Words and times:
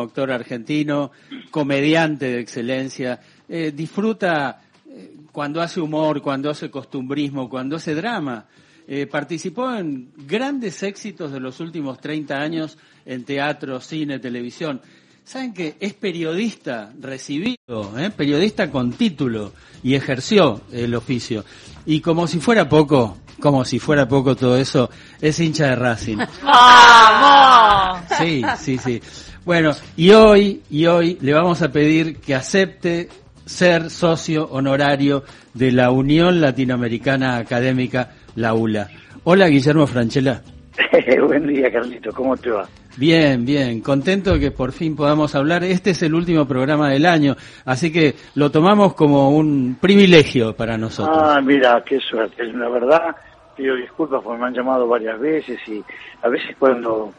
actor 0.00 0.30
argentino, 0.30 1.10
comediante 1.50 2.26
de 2.26 2.40
excelencia, 2.40 3.20
eh, 3.48 3.72
disfruta 3.74 4.62
eh, 4.88 5.12
cuando 5.32 5.60
hace 5.60 5.80
humor, 5.80 6.22
cuando 6.22 6.50
hace 6.50 6.70
costumbrismo, 6.70 7.48
cuando 7.48 7.76
hace 7.76 7.94
drama. 7.94 8.46
Eh, 8.86 9.06
participó 9.06 9.74
en 9.74 10.10
grandes 10.26 10.82
éxitos 10.82 11.32
de 11.32 11.40
los 11.40 11.58
últimos 11.60 11.98
30 12.00 12.36
años 12.36 12.76
en 13.06 13.24
teatro, 13.24 13.80
cine, 13.80 14.18
televisión. 14.18 14.80
Saben 15.24 15.54
que 15.54 15.76
es 15.80 15.94
periodista 15.94 16.92
recibido, 17.00 17.98
¿eh? 17.98 18.10
periodista 18.10 18.70
con 18.70 18.92
título 18.92 19.54
y 19.82 19.94
ejerció 19.94 20.60
el 20.70 20.94
oficio. 20.94 21.46
Y 21.86 22.00
como 22.00 22.26
si 22.26 22.40
fuera 22.40 22.68
poco, 22.68 23.16
como 23.40 23.64
si 23.64 23.78
fuera 23.78 24.06
poco 24.06 24.36
todo 24.36 24.58
eso, 24.58 24.90
es 25.22 25.40
hincha 25.40 25.68
de 25.68 25.76
Racing. 25.76 26.18
¡Vamos! 26.42 28.02
Sí, 28.18 28.42
sí, 28.58 28.78
sí. 28.78 29.00
Bueno, 29.44 29.72
y 29.94 30.10
hoy, 30.12 30.62
y 30.70 30.86
hoy 30.86 31.18
le 31.20 31.34
vamos 31.34 31.60
a 31.60 31.70
pedir 31.70 32.18
que 32.18 32.34
acepte 32.34 33.08
ser 33.44 33.90
socio 33.90 34.48
honorario 34.50 35.22
de 35.52 35.70
la 35.70 35.90
Unión 35.90 36.40
Latinoamericana 36.40 37.36
Académica, 37.36 38.12
la 38.36 38.54
ULA. 38.54 38.88
Hola, 39.24 39.48
Guillermo 39.48 39.86
Franchella. 39.86 40.40
Buen 41.26 41.46
día, 41.46 41.70
Carlito, 41.70 42.10
¿cómo 42.12 42.34
te 42.38 42.50
va? 42.50 42.66
Bien, 42.96 43.44
bien, 43.44 43.82
contento 43.82 44.38
que 44.38 44.50
por 44.50 44.72
fin 44.72 44.96
podamos 44.96 45.34
hablar. 45.34 45.62
Este 45.62 45.90
es 45.90 46.02
el 46.02 46.14
último 46.14 46.46
programa 46.46 46.88
del 46.88 47.04
año, 47.04 47.36
así 47.66 47.92
que 47.92 48.14
lo 48.36 48.50
tomamos 48.50 48.94
como 48.94 49.28
un 49.30 49.76
privilegio 49.78 50.56
para 50.56 50.78
nosotros. 50.78 51.18
Ah, 51.20 51.40
mira, 51.42 51.82
qué 51.84 51.98
suerte. 52.00 52.44
La 52.44 52.70
verdad, 52.70 53.14
pido 53.54 53.76
disculpas 53.76 54.22
porque 54.22 54.40
me 54.40 54.46
han 54.46 54.54
llamado 54.54 54.88
varias 54.88 55.20
veces 55.20 55.58
y 55.68 55.84
a 56.22 56.28
veces 56.28 56.56
cuando 56.58 57.12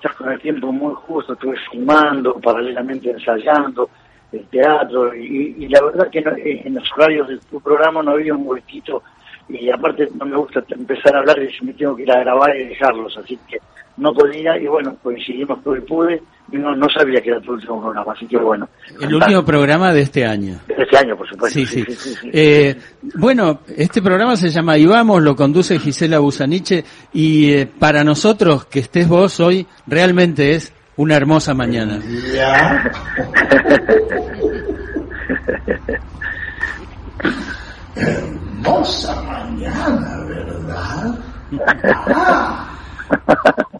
estás 0.00 0.16
con 0.16 0.32
el 0.32 0.40
tiempo 0.40 0.72
muy 0.72 0.94
justo, 0.94 1.34
estuve 1.34 1.56
filmando, 1.70 2.34
paralelamente 2.40 3.10
ensayando 3.10 3.90
el 4.32 4.46
teatro 4.46 5.14
y, 5.14 5.68
la 5.68 5.82
verdad 5.82 6.08
que 6.10 6.24
en 6.64 6.74
los 6.74 6.90
horarios 6.96 7.28
de 7.28 7.38
tu 7.38 7.60
programa 7.60 8.02
no 8.02 8.12
había 8.12 8.34
un 8.34 8.46
huequito 8.46 9.02
y 9.48 9.68
aparte 9.68 10.08
no 10.14 10.24
me 10.24 10.36
gusta 10.36 10.64
empezar 10.70 11.16
a 11.16 11.18
hablar 11.18 11.38
y 11.42 11.64
me 11.64 11.74
tengo 11.74 11.96
que 11.96 12.04
ir 12.04 12.12
a 12.12 12.20
grabar 12.20 12.56
y 12.56 12.68
dejarlos, 12.68 13.16
así 13.18 13.38
que 13.48 13.58
no 13.98 14.14
podía 14.14 14.56
y 14.58 14.66
bueno, 14.66 14.96
coincidimos 15.02 15.58
que 15.58 15.82
pude 15.82 16.22
y 16.39 16.39
no, 16.52 16.74
no 16.74 16.86
sabía 16.88 17.20
que 17.20 17.30
era 17.30 17.40
tu 17.40 17.52
último 17.52 17.80
programa, 17.80 18.12
así 18.12 18.26
que 18.26 18.36
bueno. 18.38 18.68
El 19.00 19.14
último 19.14 19.44
programa 19.44 19.92
de 19.92 20.02
este 20.02 20.24
año. 20.26 20.60
De 20.66 20.74
este 20.82 20.96
año, 20.96 21.16
por 21.16 21.28
supuesto. 21.28 21.58
Sí, 21.58 21.66
sí. 21.66 21.84
eh, 22.32 22.76
bueno, 23.14 23.60
este 23.76 24.02
programa 24.02 24.36
se 24.36 24.50
llama 24.50 24.76
Y 24.78 24.86
Vamos, 24.86 25.22
lo 25.22 25.36
conduce 25.36 25.78
Gisela 25.78 26.18
Busaniche 26.18 26.84
y 27.12 27.52
eh, 27.52 27.66
para 27.66 28.02
nosotros 28.04 28.64
que 28.66 28.80
estés 28.80 29.08
vos 29.08 29.38
hoy 29.40 29.66
realmente 29.86 30.54
es 30.54 30.72
una 30.96 31.16
hermosa 31.16 31.54
mañana. 31.54 32.00
hermosa 37.94 39.22
mañana, 39.22 40.24
¿verdad? 40.26 41.18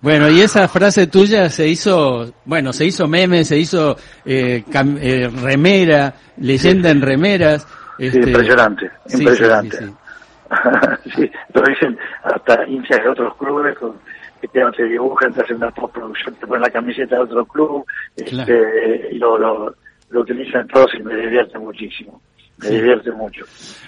Bueno, 0.03 0.31
y 0.31 0.41
esa 0.41 0.67
frase 0.69 1.07
tuya 1.07 1.51
se 1.51 1.69
hizo, 1.69 2.33
bueno, 2.47 2.73
se 2.73 2.87
hizo 2.87 3.07
meme, 3.07 3.45
se 3.45 3.59
hizo 3.59 3.97
eh, 4.25 4.65
eh 4.73 5.29
remera, 5.29 6.15
leyenda 6.39 6.91
en 6.91 7.03
remeras. 7.03 7.67
Este... 7.99 8.19
impresionante, 8.19 8.91
impresionante. 9.13 9.79
Sí, 11.15 11.31
lo 11.55 11.63
dicen 11.63 11.97
hasta 12.25 12.67
hinchas 12.67 12.99
de 13.05 13.09
otros 13.09 13.37
clubes 13.37 13.79
con, 13.79 13.93
que 14.41 14.49
te, 14.49 14.61
te 14.77 14.85
dibujan, 14.85 15.33
te 15.33 15.43
hacen 15.43 15.59
una 15.59 15.71
postproducción, 15.71 16.35
te 16.35 16.47
ponen 16.47 16.63
la 16.63 16.71
camiseta 16.71 17.15
de 17.15 17.23
otro 17.23 17.45
club, 17.45 17.85
este, 18.17 19.11
y 19.13 19.19
lo, 19.19 19.39
lo, 19.39 19.73
lo 20.09 20.21
utilizan 20.21 20.67
todos 20.67 20.91
y 20.99 21.05
me 21.05 21.15
divierte 21.15 21.57
muchísimo 21.57 22.21
me 22.63 22.71
divierte 22.71 23.11
mucho. 23.13 23.45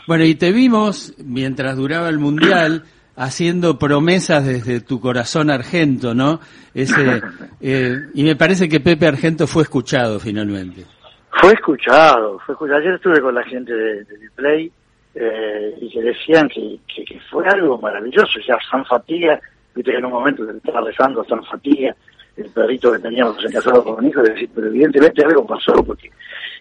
Bueno, 0.06 0.24
y 0.24 0.34
te 0.34 0.52
vimos 0.52 1.14
mientras 1.18 1.76
duraba 1.76 2.08
el 2.08 2.18
Mundial 2.18 2.84
haciendo 3.16 3.78
promesas 3.78 4.46
desde 4.46 4.80
tu 4.80 5.00
corazón 5.00 5.50
argento, 5.50 6.14
¿no? 6.14 6.40
Ese, 6.74 7.22
eh, 7.60 7.96
y 8.14 8.24
me 8.24 8.36
parece 8.36 8.68
que 8.68 8.80
Pepe 8.80 9.06
Argento 9.06 9.46
fue 9.46 9.62
escuchado 9.64 10.18
finalmente. 10.18 10.84
Fue 11.30 11.52
escuchado, 11.52 12.38
fue 12.40 12.54
escuchado. 12.54 12.78
Ayer 12.78 12.94
estuve 12.94 13.20
con 13.20 13.34
la 13.34 13.44
gente 13.44 13.72
de, 13.72 14.04
de 14.04 14.30
Play 14.34 14.70
eh, 15.14 15.76
y 15.80 15.90
que 15.90 16.02
decían 16.02 16.48
que, 16.48 16.78
que, 16.86 17.20
fue 17.30 17.46
algo 17.48 17.78
maravilloso. 17.78 18.38
Ya 18.46 18.56
San 18.70 18.84
Fatiga, 18.84 19.38
viste 19.74 19.90
que 19.90 19.98
en 19.98 20.04
un 20.04 20.12
momento 20.12 20.48
estaba 20.50 20.82
rezando 20.82 21.24
San 21.24 21.44
Fatiga, 21.44 21.94
el 22.36 22.48
perrito 22.50 22.92
que 22.92 22.98
teníamos 22.98 23.36
en 23.44 23.52
casado 23.52 23.84
con 23.84 24.02
un 24.02 24.08
hijo, 24.08 24.22
decir, 24.22 24.48
pero 24.54 24.68
evidentemente 24.68 25.24
algo 25.24 25.46
pasó, 25.46 25.72
porque 25.84 26.10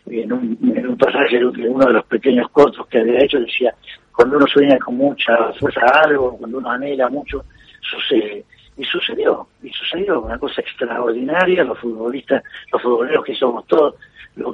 en 0.07 0.33
un, 0.33 0.57
en 0.75 0.87
un 0.87 0.97
pasaje 0.97 1.37
de 1.37 1.45
uno 1.45 1.85
de 1.85 1.93
los 1.93 2.05
pequeños 2.05 2.49
cortos 2.51 2.85
que 2.87 2.99
había 2.99 3.23
hecho 3.23 3.39
decía, 3.39 3.73
cuando 4.15 4.37
uno 4.37 4.47
sueña 4.47 4.77
con 4.79 4.97
mucha 4.97 5.53
fuerza 5.53 5.81
algo, 6.03 6.37
cuando 6.37 6.57
uno 6.57 6.69
anhela 6.69 7.09
mucho, 7.09 7.45
sucede. 7.81 8.45
Y 8.77 8.85
sucedió, 8.85 9.47
y 9.61 9.69
sucedió 9.69 10.21
una 10.21 10.39
cosa 10.39 10.61
extraordinaria, 10.61 11.63
los 11.63 11.77
futbolistas, 11.79 12.41
los 12.71 12.81
futboleros 12.81 13.25
que 13.25 13.35
somos 13.35 13.67
todos, 13.67 13.95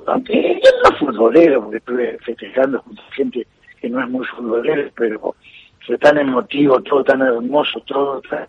aunque 0.07 0.59
yo 0.63 0.69
no 0.83 0.97
futbolero, 0.97 1.61
porque 1.63 1.77
estuve 1.77 2.17
festejando 2.25 2.81
con 2.81 2.97
gente 3.15 3.47
que 3.79 3.89
no 3.89 4.01
es 4.01 4.09
muy 4.09 4.25
futbolero, 4.25 4.89
pero 4.95 5.35
fue 5.85 5.97
tan 5.99 6.17
emotivo, 6.17 6.81
todo 6.81 7.03
tan 7.03 7.21
hermoso, 7.21 7.79
todo 7.81 8.21
tan 8.21 8.47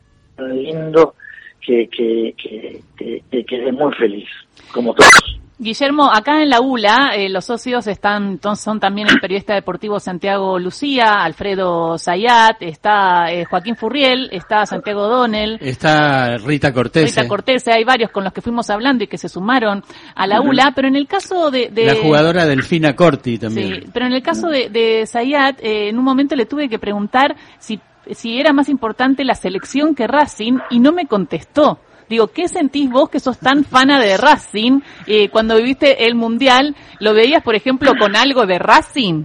lindo, 0.56 1.14
que, 1.60 1.88
que, 1.88 2.34
que, 2.36 2.80
que, 2.96 3.22
que 3.30 3.44
quedé 3.44 3.70
muy 3.70 3.92
feliz, 3.94 4.28
como 4.72 4.94
todos. 4.94 5.38
Guillermo, 5.60 6.08
acá 6.08 6.40
en 6.40 6.50
la 6.50 6.60
ULA, 6.60 7.16
eh, 7.16 7.28
los 7.28 7.44
socios 7.44 7.88
están, 7.88 8.38
son 8.54 8.78
también 8.78 9.08
el 9.08 9.18
periodista 9.18 9.54
deportivo 9.54 9.98
Santiago 9.98 10.56
Lucía, 10.56 11.14
Alfredo 11.24 11.98
Zayat, 11.98 12.62
está 12.62 13.32
eh, 13.32 13.44
Joaquín 13.44 13.74
Furriel, 13.74 14.28
está 14.30 14.64
Santiago 14.66 15.08
Donel. 15.08 15.58
Está 15.60 16.36
Rita 16.38 16.72
Cortés. 16.72 17.16
Rita 17.16 17.26
Cortés, 17.26 17.66
hay 17.66 17.82
varios 17.82 18.12
con 18.12 18.22
los 18.22 18.32
que 18.32 18.40
fuimos 18.40 18.70
hablando 18.70 19.02
y 19.02 19.08
que 19.08 19.18
se 19.18 19.28
sumaron 19.28 19.82
a 20.14 20.26
la 20.28 20.40
ULA, 20.40 20.72
pero 20.76 20.86
en 20.86 20.94
el 20.94 21.08
caso 21.08 21.50
de, 21.50 21.72
La 21.74 21.96
jugadora 21.96 22.46
Delfina 22.46 22.94
Corti 22.94 23.36
también. 23.38 23.82
Sí, 23.82 23.90
pero 23.92 24.06
en 24.06 24.12
el 24.12 24.22
caso 24.22 24.46
de, 24.48 24.70
de 24.70 25.06
Zayat, 25.08 25.58
eh, 25.60 25.88
en 25.88 25.98
un 25.98 26.04
momento 26.04 26.36
le 26.36 26.46
tuve 26.46 26.68
que 26.68 26.78
preguntar 26.78 27.34
si, 27.58 27.80
si 28.12 28.38
era 28.38 28.52
más 28.52 28.68
importante 28.68 29.24
la 29.24 29.34
selección 29.34 29.96
que 29.96 30.06
Racing 30.06 30.58
y 30.70 30.78
no 30.78 30.92
me 30.92 31.06
contestó. 31.06 31.80
Digo, 32.08 32.28
¿qué 32.28 32.48
sentís 32.48 32.90
vos 32.90 33.10
que 33.10 33.20
sos 33.20 33.38
tan 33.38 33.64
fana 33.64 34.00
de 34.00 34.16
Racing? 34.16 34.80
Eh, 35.06 35.28
cuando 35.28 35.56
viviste 35.56 36.06
el 36.06 36.14
Mundial, 36.14 36.74
¿lo 37.00 37.14
veías, 37.14 37.42
por 37.42 37.54
ejemplo, 37.54 37.92
con 37.98 38.16
algo 38.16 38.46
de 38.46 38.58
Racing? 38.58 39.24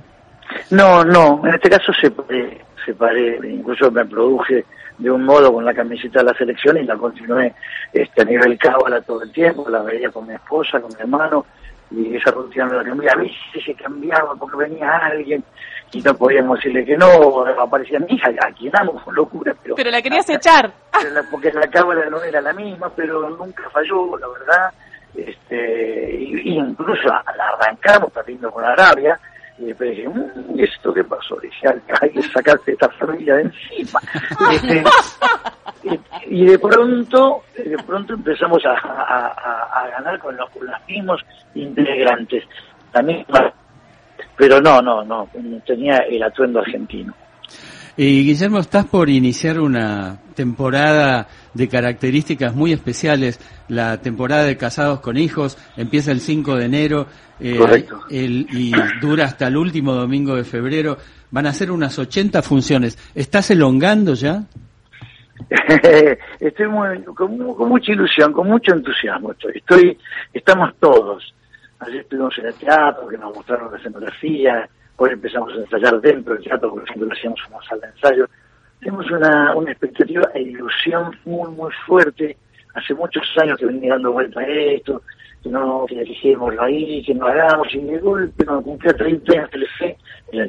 No, 0.72 1.04
no, 1.04 1.42
en 1.46 1.56
este 1.56 1.70
caso 1.70 1.92
separé, 2.00 2.62
separé, 2.86 3.40
incluso 3.50 3.90
me 3.92 4.06
produje 4.06 4.66
de 4.98 5.10
un 5.10 5.24
modo 5.24 5.52
con 5.52 5.66
la 5.66 5.74
camiseta 5.74 6.20
de 6.20 6.26
la 6.26 6.38
selección 6.38 6.78
y 6.78 6.84
la 6.84 6.96
continué 6.96 7.54
este, 7.92 8.22
a 8.22 8.26
nivel 8.26 8.58
cábala 8.58 9.02
todo 9.02 9.24
el 9.24 9.32
tiempo, 9.32 9.68
la 9.70 9.82
veía 9.82 10.10
con 10.10 10.28
mi 10.28 10.34
esposa, 10.34 10.80
con 10.80 10.92
mi 10.94 11.00
hermano, 11.00 11.46
y 11.92 12.16
esa 12.16 12.32
rutina 12.32 12.66
me 12.66 12.76
la 12.76 12.84
cambié. 12.84 13.10
A 13.10 13.16
veces 13.16 13.64
se 13.66 13.74
cambiaba 13.76 14.36
porque 14.36 14.58
venía 14.58 14.98
alguien 14.98 15.44
y 15.94 16.02
no 16.02 16.16
podíamos 16.16 16.58
decirle 16.58 16.84
que 16.84 16.98
no, 16.98 17.46
aparecía 17.60 18.00
mi 18.00 18.16
hija, 18.16 18.30
a 18.30 18.52
quien 18.52 18.76
amo 18.76 19.02
con 19.04 19.14
locura. 19.14 19.54
Pero, 19.62 19.76
pero 19.76 19.92
la 19.92 20.02
querías 20.02 20.28
echar. 20.30 20.72
Porque 21.30 21.52
la 21.52 21.68
cámara 21.68 22.10
no 22.10 22.22
era 22.24 22.42
la 22.42 22.54
misma, 22.54 22.90
pero 22.96 23.30
nunca 23.30 23.70
falló, 23.70 24.18
la 24.18 24.28
verdad. 24.28 24.74
Este, 25.16 26.16
y, 26.20 26.58
incluso 26.58 27.04
la 27.08 27.50
arrancamos 27.60 28.12
partiendo 28.12 28.52
con 28.52 28.66
Arabia, 28.66 29.20
y 29.60 29.66
después 29.66 29.92
dije, 29.92 30.10
mmm, 30.10 30.60
¿esto 30.60 30.92
qué 30.92 31.04
pasó? 31.04 31.36
Dije, 31.40 31.68
hay 32.02 32.10
que 32.10 32.24
sacarte 32.24 32.72
esta 32.72 32.90
familia 32.90 33.36
de 33.36 33.42
encima. 33.44 34.00
Este, 34.52 34.84
y, 36.28 36.46
de 36.46 36.58
pronto, 36.58 37.44
de 37.58 37.78
pronto 37.86 38.14
empezamos 38.14 38.66
a, 38.66 38.72
a, 38.72 39.82
a 39.82 39.88
ganar 39.90 40.18
con 40.18 40.36
los, 40.38 40.50
con 40.50 40.66
los 40.66 40.76
mismos 40.88 41.22
integrantes. 41.54 42.46
La 42.94 43.02
misma 43.02 43.54
pero 44.38 44.62
no, 44.62 44.82
no, 44.82 45.04
no, 45.04 45.30
tenía 45.66 45.98
el 46.10 46.24
atuendo 46.24 46.60
argentino. 46.60 47.14
Y 47.96 48.24
Guillermo, 48.26 48.58
estás 48.60 48.86
por 48.88 49.10
iniciar 49.10 49.60
una 49.60 50.18
temporada 50.34 51.28
de 51.54 51.68
características 51.68 52.56
muy 52.56 52.74
especiales, 52.74 53.40
la 53.68 54.02
temporada 54.02 54.46
de 54.46 54.58
Casados 54.58 55.00
con 55.00 55.18
Hijos, 55.18 55.60
empieza 55.78 56.12
el 56.12 56.20
5 56.20 56.56
de 56.56 56.66
enero 56.66 57.08
eh, 57.40 57.88
y 58.10 58.72
dura 59.00 59.26
hasta 59.26 59.48
el 59.48 59.58
último 59.58 59.94
domingo 59.94 60.36
de 60.36 60.44
febrero. 60.44 60.98
Van 61.30 61.46
a 61.46 61.54
ser 61.54 61.70
unas 61.70 62.00
80 62.00 62.42
funciones. 62.42 62.98
¿Estás 63.14 63.52
elongando 63.52 64.16
ya? 64.16 64.44
estoy 66.40 66.68
muy, 66.68 67.04
con, 67.04 67.38
mucha 67.38 67.92
ilusión, 67.92 68.34
con 68.34 68.48
mucho 68.48 68.74
entusiasmo. 68.74 69.32
Estoy, 69.34 69.52
estoy 69.56 69.98
estamos 70.34 70.74
todos 70.80 71.34
Ayer 71.86 72.02
estuvimos 72.02 72.38
en 72.38 72.46
el 72.46 72.54
teatro, 72.54 73.08
que 73.08 73.18
nos 73.18 73.36
mostraron 73.36 73.72
la 73.72 73.78
escenografía, 73.78 74.70
hoy 74.96 75.10
empezamos 75.12 75.52
a 75.54 75.58
ensayar 75.58 76.00
dentro 76.00 76.34
del 76.34 76.44
teatro, 76.44 76.70
por 76.70 76.84
ejemplo, 76.84 77.10
hacíamos 77.12 77.40
una 77.50 77.62
sala 77.64 77.88
de 77.88 77.94
ensayo. 77.94 78.26
Tenemos 78.80 79.12
una, 79.12 79.56
una 79.56 79.72
expectativa 79.72 80.30
e 80.34 80.42
ilusión 80.42 81.18
muy, 81.26 81.52
muy 81.52 81.72
fuerte. 81.86 82.38
Hace 82.74 82.94
muchos 82.94 83.24
años 83.38 83.58
que 83.60 83.66
venía 83.66 83.94
dando 83.94 84.14
vuelta 84.14 84.40
a 84.40 84.48
esto, 84.48 85.02
que 85.42 85.50
no, 85.50 85.86
que 85.88 86.04
dijimos 86.04 86.54
ahí, 86.60 87.04
que 87.04 87.14
no 87.14 87.28
hagamos, 87.28 87.68
y 87.74 87.80
de 87.80 87.98
golpe 88.00 88.46
nos 88.46 88.64
cumplía 88.64 88.94
30 88.94 89.34
años 89.34 89.50
Telefe, 89.50 89.98
y 90.32 90.42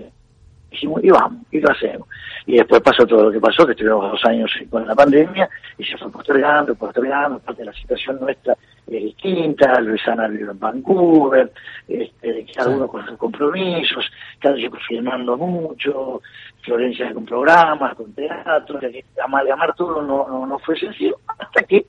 dijimos, 0.71 1.03
y 1.03 1.11
vamos, 1.11 1.43
y 1.51 1.61
lo 1.61 1.71
hacemos. 1.71 2.09
Y 2.47 2.57
después 2.57 2.81
pasó 2.81 3.07
todo 3.07 3.25
lo 3.25 3.33
que 3.33 3.41
pasó, 3.41 3.67
que 3.67 3.73
estuvimos 3.73 4.11
dos 4.11 4.25
años 4.25 4.53
con 4.71 4.87
la 4.87 4.95
pandemia, 4.95 5.49
y 5.79 5.85
se 5.85 5.97
fue 5.99 6.11
postergando, 6.13 6.75
postergando, 6.75 7.41
parte 7.41 7.63
de 7.63 7.67
la 7.67 7.73
situación 7.73 8.21
nuestra 8.21 8.57
es 8.87 9.03
distinta, 9.03 9.81
Luisana 9.81 10.29
vive 10.29 10.51
en 10.51 10.59
Vancouver, 10.59 11.53
este, 11.89 12.47
cada 12.55 12.71
uno 12.71 12.89
con 12.89 13.05
sus 13.07 13.17
compromisos, 13.17 14.11
cada 14.39 14.55
uno 14.55 14.79
firmando 14.87 15.37
mucho, 15.37 16.21
Florencia 16.63 17.13
con 17.13 17.27
programas, 17.27 17.95
con 17.95 18.13
teatro, 18.15 18.79
que 18.81 19.05
amalgamar 19.23 19.75
todo 19.75 20.03
no, 20.03 20.27
no, 20.29 20.47
no 20.47 20.59
fue 20.59 20.79
sencillo, 20.79 21.19
hasta 21.39 21.63
que 21.63 21.87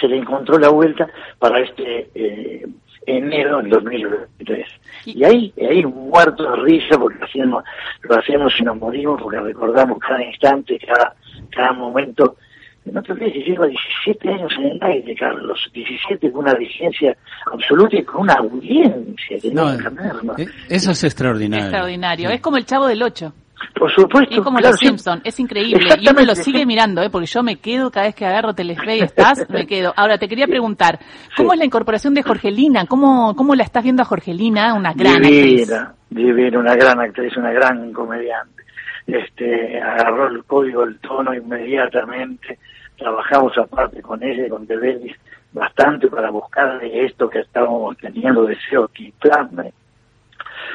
se 0.00 0.08
le 0.08 0.16
encontró 0.18 0.58
la 0.58 0.68
vuelta 0.68 1.08
para 1.38 1.60
este 1.60 2.08
eh, 2.14 2.66
enero 3.06 3.58
del 3.58 3.70
2023. 3.70 4.66
Y 5.06 5.24
ahí, 5.24 5.52
ahí 5.68 5.84
muerto 5.84 6.50
de 6.50 6.56
risa 6.62 6.98
porque 6.98 7.18
lo 7.18 7.24
hacemos, 7.24 7.64
lo 8.02 8.16
hacemos 8.16 8.52
y 8.58 8.62
nos 8.62 8.76
morimos 8.76 9.20
porque 9.20 9.40
recordamos 9.40 9.98
cada 9.98 10.22
instante, 10.22 10.78
cada, 10.78 11.14
cada 11.50 11.72
momento. 11.72 12.36
No 12.84 13.02
te 13.02 13.12
olvides 13.12 13.32
que 13.32 13.40
lleva 13.40 13.66
17 13.66 14.28
años 14.28 14.52
en 14.58 14.64
el 14.64 14.78
aire, 14.82 15.14
Carlos. 15.14 15.70
17 15.72 16.32
con 16.32 16.42
una 16.42 16.54
vigencia 16.54 17.16
absoluta 17.46 17.96
y 17.96 18.04
con 18.04 18.22
una 18.22 18.34
audiencia 18.34 19.38
que 19.40 19.50
no, 19.52 19.72
no 19.72 20.36
eh, 20.36 20.46
Eso 20.68 20.90
es 20.90 21.04
extraordinario. 21.04 21.66
Extraordinario. 21.66 22.30
Es 22.30 22.40
como 22.40 22.56
el 22.56 22.66
chavo 22.66 22.88
del 22.88 23.02
8. 23.02 23.32
Por 23.74 23.90
supuesto. 23.92 24.34
Y 24.34 24.40
como 24.42 24.58
los 24.60 24.76
Simpsons, 24.76 25.22
es 25.24 25.38
increíble. 25.38 25.86
Y 26.00 26.08
uno 26.08 26.22
lo 26.22 26.34
sigue 26.34 26.66
mirando, 26.66 27.02
¿eh? 27.02 27.10
porque 27.10 27.26
yo 27.26 27.42
me 27.42 27.56
quedo 27.56 27.90
cada 27.90 28.06
vez 28.06 28.14
que 28.14 28.26
agarro 28.26 28.54
Telefe 28.54 28.96
y 28.96 29.00
estás, 29.00 29.48
me 29.48 29.66
quedo. 29.66 29.92
Ahora, 29.96 30.18
te 30.18 30.28
quería 30.28 30.46
preguntar, 30.46 30.98
¿cómo 31.36 31.52
es 31.52 31.58
la 31.58 31.64
incorporación 31.64 32.14
de 32.14 32.22
Jorgelina? 32.22 32.86
¿Cómo, 32.86 33.34
¿Cómo 33.36 33.54
la 33.54 33.62
estás 33.62 33.82
viendo 33.82 34.02
a 34.02 34.06
Jorgelina? 34.06 34.74
Una 34.74 34.92
gran 34.92 35.22
divina, 35.22 35.80
actriz. 35.80 35.98
Divina, 36.10 36.58
una 36.58 36.74
gran 36.74 37.00
actriz, 37.00 37.36
una 37.36 37.52
gran 37.52 37.92
comediante. 37.92 38.62
Este, 39.06 39.80
agarró 39.80 40.28
el 40.28 40.44
código, 40.44 40.84
el 40.84 40.98
tono 41.00 41.34
inmediatamente. 41.34 42.58
Trabajamos 42.96 43.56
aparte 43.58 44.00
con 44.02 44.22
ella 44.22 44.46
y 44.46 44.50
con 44.50 44.66
Debelis 44.66 45.16
bastante 45.52 46.08
para 46.08 46.30
buscarle 46.30 47.04
esto 47.04 47.28
que 47.28 47.40
estábamos 47.40 47.96
teniendo 47.98 48.44
deseo 48.44 48.88
quitarme 48.88 49.72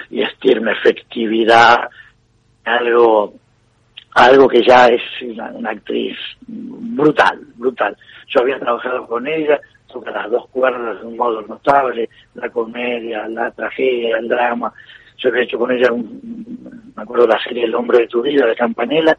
y 0.09 0.21
estirme 0.21 0.73
efectividad, 0.73 1.89
algo 2.63 3.33
algo 4.17 4.47
que 4.47 4.63
ya 4.63 4.87
es 4.87 5.01
una, 5.21 5.69
actriz 5.69 6.17
brutal, 6.47 7.39
brutal. 7.55 7.95
Yo 8.27 8.41
había 8.41 8.57
trabajado 8.57 9.05
con 9.05 9.27
ella, 9.27 9.59
toca 9.91 10.09
las 10.09 10.31
dos 10.31 10.47
cuerdas 10.49 10.99
de 10.99 11.05
un 11.05 11.17
modo 11.17 11.41
notable, 11.43 12.09
la 12.33 12.49
comedia, 12.49 13.27
la 13.27 13.51
tragedia, 13.51 14.17
el 14.17 14.27
drama. 14.27 14.73
Yo 15.17 15.29
había 15.29 15.43
hecho 15.43 15.59
con 15.59 15.71
ella, 15.71 15.91
un, 15.91 16.86
me 16.97 17.03
acuerdo 17.03 17.27
la 17.27 17.39
serie 17.43 17.65
El 17.65 17.75
hombre 17.75 17.99
de 17.99 18.07
tu 18.07 18.23
vida, 18.23 18.47
de 18.47 18.55
Campanella, 18.55 19.15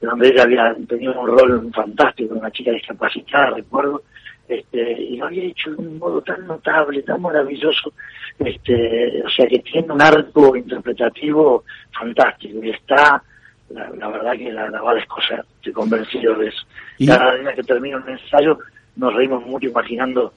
donde 0.00 0.28
ella 0.28 0.42
había 0.42 0.76
tenido 0.86 1.18
un 1.18 1.26
rol 1.26 1.70
fantástico, 1.74 2.34
una 2.34 2.50
chica 2.50 2.70
discapacitada, 2.70 3.50
recuerdo, 3.56 4.02
este, 4.46 4.92
y 4.92 5.16
lo 5.16 5.26
había 5.26 5.44
hecho 5.44 5.70
de 5.70 5.76
un 5.76 5.98
modo 5.98 6.20
tan 6.20 6.46
notable, 6.46 7.02
tan 7.02 7.22
maravilloso, 7.22 7.94
este, 8.38 9.22
o 9.24 9.30
sea 9.30 9.46
que 9.46 9.60
tiene 9.60 9.90
un 9.90 10.02
arco 10.02 10.54
interpretativo 10.54 11.64
fantástico 11.98 12.62
y 12.62 12.70
está, 12.70 13.22
la, 13.70 14.08
verdad 14.08 14.32
que 14.32 14.52
la, 14.52 14.68
la 14.68 14.82
va 14.82 14.90
a 14.90 14.96
descoser, 14.96 15.42
estoy 15.56 15.72
convencido 15.72 16.34
de 16.34 16.48
eso. 16.48 16.66
Cada 17.06 17.32
vez 17.32 17.56
que 17.56 17.62
termino 17.62 17.96
un 17.96 18.08
ensayo 18.10 18.58
nos 18.96 19.14
reímos 19.14 19.46
mucho 19.46 19.68
imaginando 19.68 20.34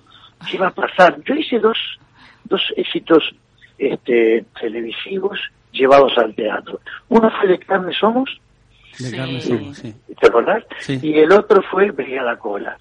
qué 0.50 0.58
va 0.58 0.68
a 0.68 0.72
pasar. 0.74 1.22
Yo 1.26 1.36
hice 1.36 1.60
dos, 1.60 1.78
dos 2.46 2.62
éxitos 2.78 3.36
este, 3.78 4.46
televisivos 4.60 5.38
llevados 5.72 6.18
al 6.18 6.34
teatro. 6.36 6.80
Uno 7.10 7.32
fue 7.40 7.50
de 7.50 7.60
Carne 7.60 7.94
Somos, 7.94 8.40
de 9.00 9.16
Carne 9.16 9.42
Somos, 9.42 9.78
sí. 9.78 9.94
¿te 10.20 10.28
acordás? 10.28 10.64
Y 10.88 11.18
el 11.20 11.32
otro 11.32 11.62
fue 11.64 11.92
Brigada 11.92 12.38
Cola. 12.38 12.78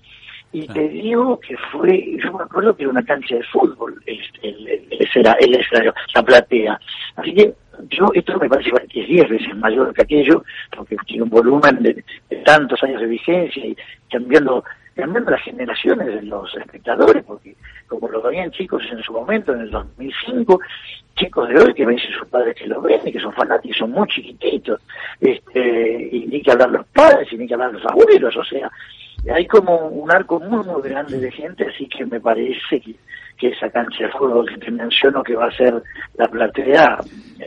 Y 0.52 0.66
te 0.68 0.88
digo 0.88 1.38
que 1.40 1.54
fue, 1.70 2.16
yo 2.22 2.32
me 2.32 2.44
acuerdo 2.44 2.74
que 2.74 2.84
era 2.84 2.90
una 2.90 3.04
cancha 3.04 3.34
de 3.34 3.42
fútbol, 3.42 4.00
el, 4.06 4.18
el, 4.42 4.68
el, 4.68 4.86
el, 4.90 5.66
la 6.14 6.22
platea. 6.22 6.80
Así 7.16 7.34
que 7.34 7.52
yo, 7.90 8.06
esto 8.14 8.38
me 8.38 8.48
parece 8.48 8.70
que 8.88 9.02
es 9.02 9.08
10 9.08 9.28
veces 9.28 9.56
mayor 9.56 9.92
que 9.92 10.02
aquello, 10.02 10.44
porque 10.74 10.96
tiene 11.06 11.24
un 11.24 11.30
volumen 11.30 11.82
de, 11.82 12.02
tantos 12.44 12.82
años 12.82 13.00
de 13.00 13.06
vigencia 13.06 13.66
y 13.66 13.76
cambiando 14.10 14.64
cambiando 14.96 15.30
las 15.30 15.42
generaciones 15.42 16.06
de 16.06 16.22
los 16.22 16.52
espectadores, 16.56 17.22
porque 17.24 17.54
como 17.86 18.08
lo 18.08 18.22
veían 18.22 18.50
chicos 18.50 18.82
en 18.90 19.02
su 19.02 19.12
momento, 19.12 19.52
en 19.52 19.60
el 19.60 19.70
2005, 19.70 20.58
chicos 21.14 21.48
de 21.50 21.58
hoy 21.58 21.74
que 21.74 21.84
ven 21.84 21.98
sus 21.98 22.26
padres 22.28 22.56
que 22.56 22.66
lo 22.66 22.80
ven 22.80 23.00
y 23.04 23.12
que 23.12 23.20
son 23.20 23.32
fanáticos, 23.34 23.76
son 23.76 23.90
muy 23.90 24.08
chiquititos, 24.08 24.80
este, 25.20 26.08
y 26.10 26.26
ni 26.26 26.40
que 26.40 26.50
hablar 26.50 26.70
los 26.70 26.86
padres 26.86 27.30
y 27.30 27.36
ni 27.36 27.46
que 27.46 27.54
hablar 27.54 27.74
los 27.74 27.84
abuelos, 27.84 28.34
o 28.36 28.44
sea, 28.44 28.70
hay 29.34 29.46
como 29.46 29.88
un 29.88 30.10
arco 30.10 30.40
muy, 30.40 30.64
muy 30.64 30.82
grande 30.82 31.20
de 31.20 31.30
gente, 31.30 31.66
así 31.66 31.86
que 31.88 32.06
me 32.06 32.18
parece 32.18 32.80
que, 32.80 32.96
esa 33.48 33.68
cancha 33.68 34.04
de 34.04 34.12
fútbol 34.12 34.48
que 34.48 34.56
te 34.56 34.70
menciono 34.70 35.22
que 35.22 35.36
va 35.36 35.48
a 35.48 35.56
ser 35.56 35.74
la 36.16 36.26
platea. 36.26 36.98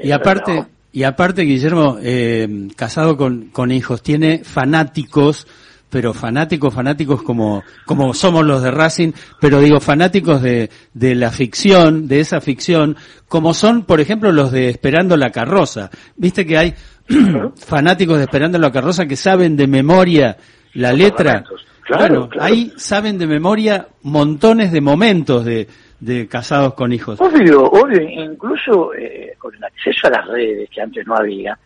Y 0.04 0.12
aparte, 0.12 0.64
y 0.92 1.02
aparte 1.02 1.42
Guillermo, 1.42 1.98
eh, 2.02 2.48
casado 2.76 3.18
con, 3.18 3.50
con 3.50 3.72
hijos, 3.72 4.04
tiene 4.04 4.44
fanáticos 4.44 5.48
pero 5.90 6.14
fanáticos, 6.14 6.74
fanáticos 6.74 7.24
como, 7.24 7.64
como 7.86 8.14
somos 8.14 8.46
los 8.46 8.62
de 8.62 8.72
Racing, 8.72 9.12
pero 9.40 9.60
digo 9.60 9.80
fanáticos 9.80 10.42
de, 10.42 10.70
de 10.94 11.16
la 11.16 11.32
ficción, 11.32 12.08
de 12.08 12.20
esa 12.20 12.42
ficción, 12.42 12.96
como 13.28 13.54
son, 13.54 13.84
por 13.84 14.00
ejemplo, 14.00 14.32
los 14.32 14.52
de 14.52 14.70
Esperando 14.70 15.18
la 15.18 15.32
Carroza. 15.32 15.90
Viste 16.16 16.46
que 16.46 16.58
hay 16.58 16.74
fanáticos 17.56 18.18
de 18.18 18.24
Esperando 18.24 18.60
la 18.60 18.72
Carroza 18.72 19.08
que 19.08 19.16
saben 19.16 19.56
de 19.56 19.68
memoria 19.68 20.38
la 20.74 20.94
letra. 20.94 21.44
Claro, 21.84 22.30
ahí 22.40 22.72
saben 22.78 23.18
de 23.18 23.26
memoria 23.26 23.88
montones 24.04 24.72
de 24.72 24.80
momentos 24.80 25.44
de, 25.44 25.68
de 26.00 26.28
casados 26.28 26.76
con 26.76 26.94
hijos. 26.94 27.20
Obvio, 27.20 27.64
obvio, 27.64 28.02
incluso 28.02 28.94
eh, 28.94 29.34
con 29.40 29.56
el 29.56 29.64
acceso 29.64 30.08
a 30.08 30.12
las 30.12 30.28
redes 30.28 30.70
que 30.70 30.82
antes 30.82 31.06
no 31.08 31.16
había, 31.16 31.58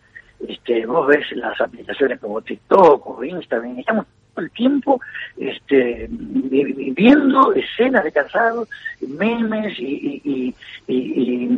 este, 0.48 0.86
vos 0.86 1.06
ves 1.06 1.24
las 1.32 1.60
aplicaciones 1.60 2.20
como 2.20 2.42
TikTok 2.42 3.06
o 3.06 3.24
Instagram, 3.24 3.78
estamos 3.78 4.06
todo 4.34 4.44
el 4.44 4.50
tiempo 4.50 5.00
este, 5.36 6.08
viendo 6.10 7.52
escenas 7.54 8.04
de 8.04 8.12
casados, 8.12 8.68
memes 9.00 9.78
y, 9.78 10.20
y, 10.24 10.54
y, 10.88 11.48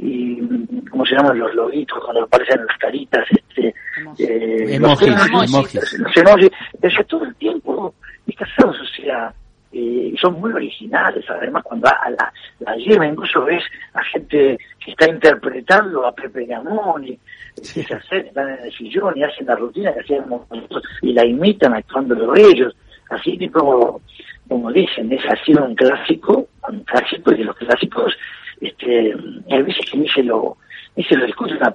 y, 0.00 0.86
¿cómo 0.90 1.04
se 1.04 1.14
llaman 1.14 1.38
los 1.38 1.54
logitos 1.54 2.02
cuando 2.04 2.24
aparecen 2.24 2.64
las 2.66 2.78
caritas? 2.78 3.24
Este, 3.30 3.74
eh, 4.18 4.74
emojis, 4.74 5.08
los 5.08 6.16
emojis. 6.16 6.50
Los 6.80 7.06
todo 7.06 7.24
el 7.24 7.34
tiempo 7.36 7.94
y 8.26 8.32
casados, 8.34 8.76
o 8.80 9.02
sea, 9.02 9.32
eh, 9.72 10.14
son 10.20 10.40
muy 10.40 10.52
originales, 10.52 11.24
además 11.28 11.62
cuando 11.64 11.88
a 11.88 12.10
la, 12.10 12.32
la 12.60 12.76
lleva, 12.76 13.06
incluso 13.06 13.44
ves 13.44 13.62
a 13.94 14.02
gente 14.04 14.58
que 14.86 14.92
está 14.92 15.08
interpretando 15.10 16.06
a 16.06 16.14
Pepe 16.14 16.46
Gamón 16.46 17.08
y 17.08 17.18
se 17.60 17.80
están 17.80 18.50
en 18.50 18.64
el 18.66 18.72
sillón 18.72 19.14
y 19.16 19.24
hacen 19.24 19.46
la 19.46 19.56
rutina 19.56 19.92
que 19.92 19.98
hacíamos 19.98 20.48
nosotros 20.48 20.84
y 21.02 21.12
la 21.12 21.24
imitan 21.24 21.74
actuándolo 21.74 22.36
ellos, 22.36 22.72
así 23.10 23.36
que 23.36 23.50
como, 23.50 24.00
como 24.48 24.70
dicen, 24.70 25.12
es 25.12 25.24
así 25.28 25.52
un 25.54 25.74
clásico, 25.74 26.46
un 26.68 26.80
clásico 26.84 27.32
y 27.32 27.38
de 27.38 27.44
los 27.44 27.56
clásicos, 27.56 28.16
este, 28.60 29.12
a 29.50 29.56
veces 29.56 29.90
que 29.90 29.98
ni 29.98 30.08
se 30.08 30.22
lo, 30.22 30.56
ni 30.94 31.02
se 31.02 31.16
lo 31.16 31.26
discute 31.26 31.54
una, 31.54 31.74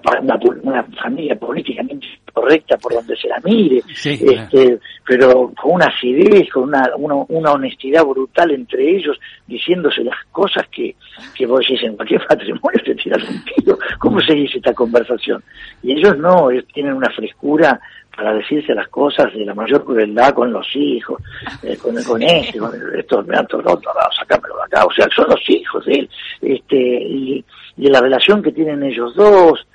una, 0.63 0.83
familia 1.03 1.35
políticamente 1.37 2.07
correcta 2.31 2.77
por 2.77 2.93
donde 2.93 3.15
se 3.15 3.27
la 3.27 3.39
mire, 3.43 3.81
este, 3.87 4.79
pero 5.05 5.51
con 5.61 5.75
una 5.75 5.85
acidez, 5.85 6.49
con 6.51 6.63
una, 6.63 6.89
una, 6.97 7.51
honestidad 7.51 8.05
brutal 8.05 8.51
entre 8.51 8.97
ellos, 8.97 9.19
diciéndose 9.47 10.03
las 10.03 10.17
cosas 10.31 10.67
que, 10.69 10.95
que 11.35 11.45
vos 11.45 11.59
decís 11.59 11.83
en 11.83 11.95
cualquier 11.95 12.25
patrimonio 12.27 12.81
te 12.83 12.95
tiras 12.95 13.23
un 13.29 13.43
tiro. 13.45 13.77
¿Cómo 13.99 14.19
se 14.21 14.33
dice 14.33 14.57
esta 14.57 14.73
conversación? 14.73 15.43
Y 15.83 15.93
ellos 15.93 16.17
no, 16.17 16.49
tienen 16.73 16.93
una 16.93 17.09
frescura 17.09 17.79
para 18.15 18.33
decirse 18.33 18.73
las 18.73 18.87
cosas 18.89 19.33
de 19.33 19.45
la 19.45 19.53
mayor 19.53 19.83
crueldad 19.85 20.33
con 20.33 20.51
los 20.51 20.67
hijos, 20.75 21.21
eh, 21.63 21.77
con, 21.77 21.95
con 22.03 22.21
este, 22.21 22.59
con 22.59 22.71
esto, 22.97 23.23
me 23.23 23.37
han 23.37 23.47
tocado, 23.47 23.79
sacármelo 24.17 24.55
de 24.57 24.63
acá, 24.63 24.85
o 24.85 24.91
sea, 24.91 25.07
son 25.15 25.27
los 25.29 25.49
hijos 25.49 25.85
de 25.85 25.93
él, 25.93 26.09
este, 26.41 26.77
y, 26.77 27.43
y 27.77 27.87
la 27.87 28.01
relación 28.01 28.43
que 28.43 28.51
tienen 28.51 28.83
ellos 28.83 29.15
dos, 29.15 29.65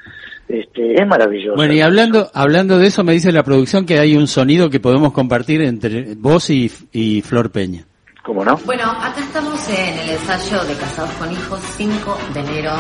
este, 0.49 0.95
es 0.95 1.07
maravilloso. 1.07 1.57
Bueno, 1.57 1.75
y 1.75 1.81
hablando, 1.81 2.31
hablando 2.33 2.79
de 2.79 2.87
eso, 2.87 3.03
me 3.05 3.13
dice 3.13 3.33
la 3.33 3.43
producción 3.43 3.85
que 3.85 3.99
hay 3.99 4.17
un 4.17 4.29
sonido 4.29 4.71
que 4.71 4.81
podemos 4.81 5.13
compartir 5.13 5.63
entre 5.63 6.15
vos 6.15 6.51
y, 6.51 6.71
y 6.93 7.23
Flor 7.23 7.51
Peña. 7.51 7.85
¿Cómo 8.23 8.45
no? 8.45 8.57
Bueno, 8.65 8.85
acá 8.85 9.21
estamos 9.21 9.69
en 9.69 9.99
el 9.99 10.11
ensayo 10.11 10.65
de 10.65 10.75
Casados 10.75 11.11
con 11.13 11.31
Hijos, 11.33 11.61
5 11.77 12.19
de 12.35 12.41
enero. 12.41 12.73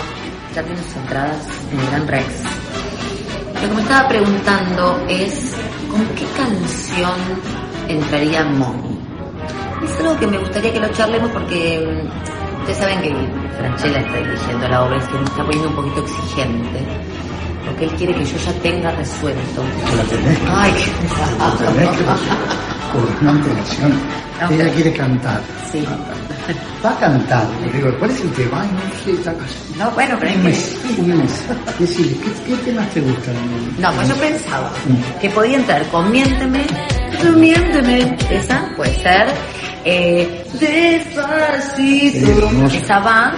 Ya 0.54 0.62
tienes 0.62 0.96
entradas 0.96 1.48
en 1.72 1.80
el 1.80 1.86
Gran 1.86 2.08
Rex. 2.08 2.26
Lo 3.62 3.68
que 3.68 3.74
me 3.74 3.82
estaba 3.82 4.08
preguntando 4.08 5.06
es, 5.08 5.56
¿con 5.90 6.04
qué 6.14 6.24
canción 6.36 7.14
entraría 7.88 8.44
Moni? 8.44 8.98
Es 9.84 10.00
algo 10.00 10.18
que 10.18 10.26
me 10.26 10.38
gustaría 10.38 10.72
que 10.72 10.80
lo 10.80 10.88
charlemos 10.88 11.30
porque 11.30 12.08
Ustedes 12.66 12.82
saben 12.82 13.00
que 13.00 13.14
Franchella 13.58 13.98
está 14.00 14.18
dirigiendo 14.18 14.66
la 14.66 14.84
obra 14.84 14.96
y 14.96 15.00
se 15.00 15.12
me 15.12 15.22
está 15.22 15.44
poniendo 15.44 15.68
un 15.68 15.76
poquito 15.76 16.00
exigente. 16.00 16.80
Porque 17.66 17.84
él 17.84 17.90
quiere 17.92 18.14
que 18.14 18.24
yo 18.24 18.36
ya 18.38 18.52
tenga 18.62 18.90
resuelto. 18.92 19.62
La 19.96 20.02
tenés 20.04 20.38
que, 20.38 20.46
Ay, 20.48 20.72
qué 20.72 21.38
la 21.38 21.50
tenés 21.72 21.90
que 21.96 22.04
con 22.92 23.02
una 23.20 23.30
antelación. 23.32 23.92
No, 24.40 24.50
Ella 24.50 24.68
quiere 24.72 24.92
cantar. 24.92 25.40
Sí. 25.72 25.84
Va 26.84 26.90
a 26.90 26.98
cantar. 27.00 27.46
Le 27.64 27.72
digo, 27.72 27.90
¿cuál 27.98 28.10
es 28.10 28.20
el 28.20 28.30
tema? 28.32 28.60
Ay, 28.62 28.68
no 28.72 28.80
sé, 29.04 29.10
esta 29.18 29.32
cosa. 29.32 29.54
No, 29.78 29.90
bueno, 29.92 30.16
pero 30.20 30.32
Un 30.34 30.42
que... 30.42 30.48
mes, 30.48 30.76
un 30.98 31.08
mes. 31.18 31.32
Decirle, 31.78 32.16
¿qué, 32.22 32.30
qué 32.46 32.54
temas 32.64 32.88
te 32.90 33.00
gustan? 33.00 33.34
No, 33.78 33.92
pues 33.92 34.08
yo 34.08 34.14
pensaba 34.16 34.70
que 35.20 35.30
podía 35.30 35.56
entrar 35.56 35.82
con 35.88 36.10
Miénteme, 36.12 36.64
miénteme, 37.36 38.16
esa 38.30 38.68
puede 38.76 38.94
ser, 39.02 39.26
eh, 39.84 40.44
despacito, 40.60 42.66
esa 42.66 42.98
va, 43.00 43.32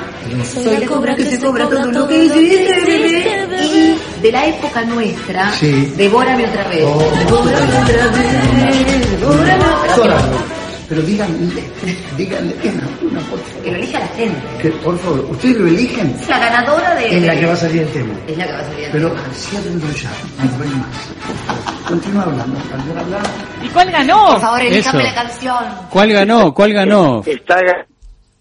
soy 0.44 0.76
la 0.78 0.86
cobra 0.86 1.14
que 1.14 1.24
se 1.24 1.38
cobra 1.40 1.68
todo 1.68 1.86
lo 1.86 2.08
que 2.08 2.24
hiciste, 2.24 2.80
bebé, 2.86 3.64
y 3.64 3.67
de 4.22 4.32
la 4.32 4.46
época 4.46 4.82
nuestra, 4.84 5.50
Sí. 5.52 5.92
devórame 5.96 6.46
otra 6.46 6.68
vez, 6.68 6.84
Oh. 6.84 6.98
devórame 7.18 7.52
otra 7.52 8.10
vez, 8.10 9.10
devórame 9.20 9.64
otra 9.64 10.14
vez, 10.16 10.24
Pero 10.88 11.02
díganle, 11.02 11.62
díganle, 12.16 12.54
una, 12.64 13.10
una, 13.10 13.20
por 13.28 13.38
que 13.38 13.44
favor. 13.50 13.66
lo 13.66 13.76
elija 13.76 13.98
la 14.00 14.06
gente, 14.08 14.40
Que, 14.62 14.70
por 14.70 14.98
favor, 14.98 15.20
ustedes 15.32 15.56
lo 15.58 15.66
eligen 15.68 16.16
es 16.18 16.28
la 16.30 16.38
ganadora 16.38 16.94
de... 16.94 17.14
en 17.18 17.26
la 17.26 17.36
que 17.38 17.44
va 17.46 17.52
a 17.52 17.56
salir 17.56 17.82
el 17.82 17.88
tema. 17.88 18.14
Es 18.26 18.38
la 18.38 18.46
que 18.46 18.52
va 18.54 18.58
a 18.60 18.64
salir. 18.64 18.88
Pero 18.92 19.14
ciérrenlo 19.34 19.90
ya, 19.92 20.10
no 20.56 20.62
hay 20.64 20.70
más. 20.70 21.88
Continúa 21.88 22.22
hablando, 22.22 22.58
continúa 22.70 23.00
hablando. 23.02 23.28
¿Y 23.62 23.68
cuál 23.68 23.90
ganó? 23.90 24.26
Por 24.28 24.40
favor, 24.40 24.62
elíjame 24.62 25.02
la 25.04 25.14
canción. 25.14 25.64
¿Cuál 25.90 26.12
ganó? 26.12 26.54
¿Cuál 26.54 26.72
ganó? 26.72 27.22
Está 27.26 27.56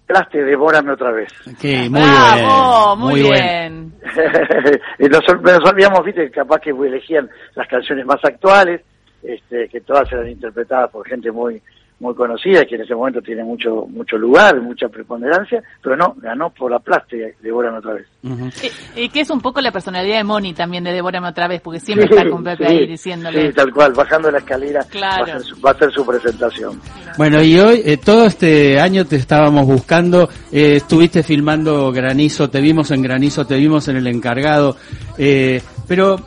Plaste, 0.08 0.42
devórame 0.42 0.94
otra 0.94 1.12
vez. 1.12 1.28
Que 1.60 1.90
muy 1.90 2.00
Bravo, 2.00 2.96
bien. 2.96 3.00
muy, 3.00 3.22
bien. 3.22 3.94
y 5.00 5.10
nos, 5.10 5.22
nos 5.42 5.70
olvidamos, 5.70 6.06
viste, 6.06 6.32
capaz 6.32 6.60
que 6.62 6.70
elegían 6.70 7.30
las 7.56 7.68
canciones 7.68 8.06
más 8.06 8.24
actuales, 8.24 8.82
este, 9.22 9.68
que 9.68 9.82
todas 9.82 10.10
eran 10.14 10.30
interpretadas 10.30 10.90
por 10.92 11.06
gente 11.06 11.30
muy 11.30 11.62
muy 12.00 12.14
conocida, 12.14 12.64
que 12.66 12.76
en 12.76 12.82
ese 12.82 12.94
momento 12.94 13.22
tiene 13.22 13.44
mucho 13.44 13.88
mucho 13.88 14.18
lugar, 14.18 14.62
mucha 14.62 14.88
preponderancia, 14.88 15.64
pero 15.82 15.96
no, 15.96 16.16
ganó 16.18 16.52
por 16.52 16.72
la 16.72 16.80
plaste, 16.80 17.36
devórame 17.42 17.80
otra 17.80 17.94
vez. 17.94 18.08
Ujú. 18.24 18.50
Y, 18.96 19.02
y 19.04 19.10
que 19.10 19.22
es 19.22 19.30
un 19.30 19.42
poco 19.42 19.62
la 19.62 19.72
personalidad 19.72 20.18
de 20.18 20.24
Moni 20.24 20.54
también 20.54 20.84
de 20.84 20.92
Devórame 20.94 21.30
otra 21.30 21.48
vez, 21.48 21.62
porque 21.62 21.80
siempre 21.80 22.08
está 22.10 22.30
con 22.30 22.44
Pepe 22.44 22.68
Sí, 22.68 22.74
ahí 22.74 22.88
diciéndole. 22.88 23.48
Sí, 23.48 23.54
tal 23.54 23.74
cual, 23.74 23.94
bajando 23.94 24.30
la 24.30 24.38
escalera 24.38 24.84
Claro. 24.90 25.26
va, 25.26 25.34
a 25.34 25.40
ser 25.40 25.44
su, 25.44 25.62
va 25.62 25.72
a 25.72 25.78
ser 25.78 25.92
su 25.92 26.06
presentación. 26.06 26.80
Bueno, 27.18 27.42
y 27.42 27.58
hoy, 27.60 27.82
eh, 27.84 27.98
todo 27.98 28.26
este 28.26 28.80
año 28.80 29.06
te 29.06 29.16
estábamos 29.16 29.66
buscando, 29.66 30.30
eh, 30.52 30.76
estuviste 30.76 31.24
filmando 31.24 31.92
Granizo, 31.92 32.50
te 32.50 32.62
vimos 32.62 32.92
en 32.92 33.02
Granizo, 33.02 33.46
te 33.46 33.56
vimos 33.56 33.88
en 33.88 33.98
El 33.98 34.08
Encargado, 34.08 34.78
eh, 35.18 35.62
pero 35.88 36.18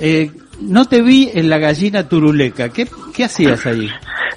eh, 0.00 0.30
no 0.60 0.84
te 0.86 1.02
vi 1.02 1.30
en 1.32 1.48
La 1.48 1.58
Gallina 1.58 2.08
Turuleca. 2.08 2.68
¿Qué, 2.70 2.86
qué 3.14 3.24
hacías 3.24 3.64
ahí? 3.66 3.88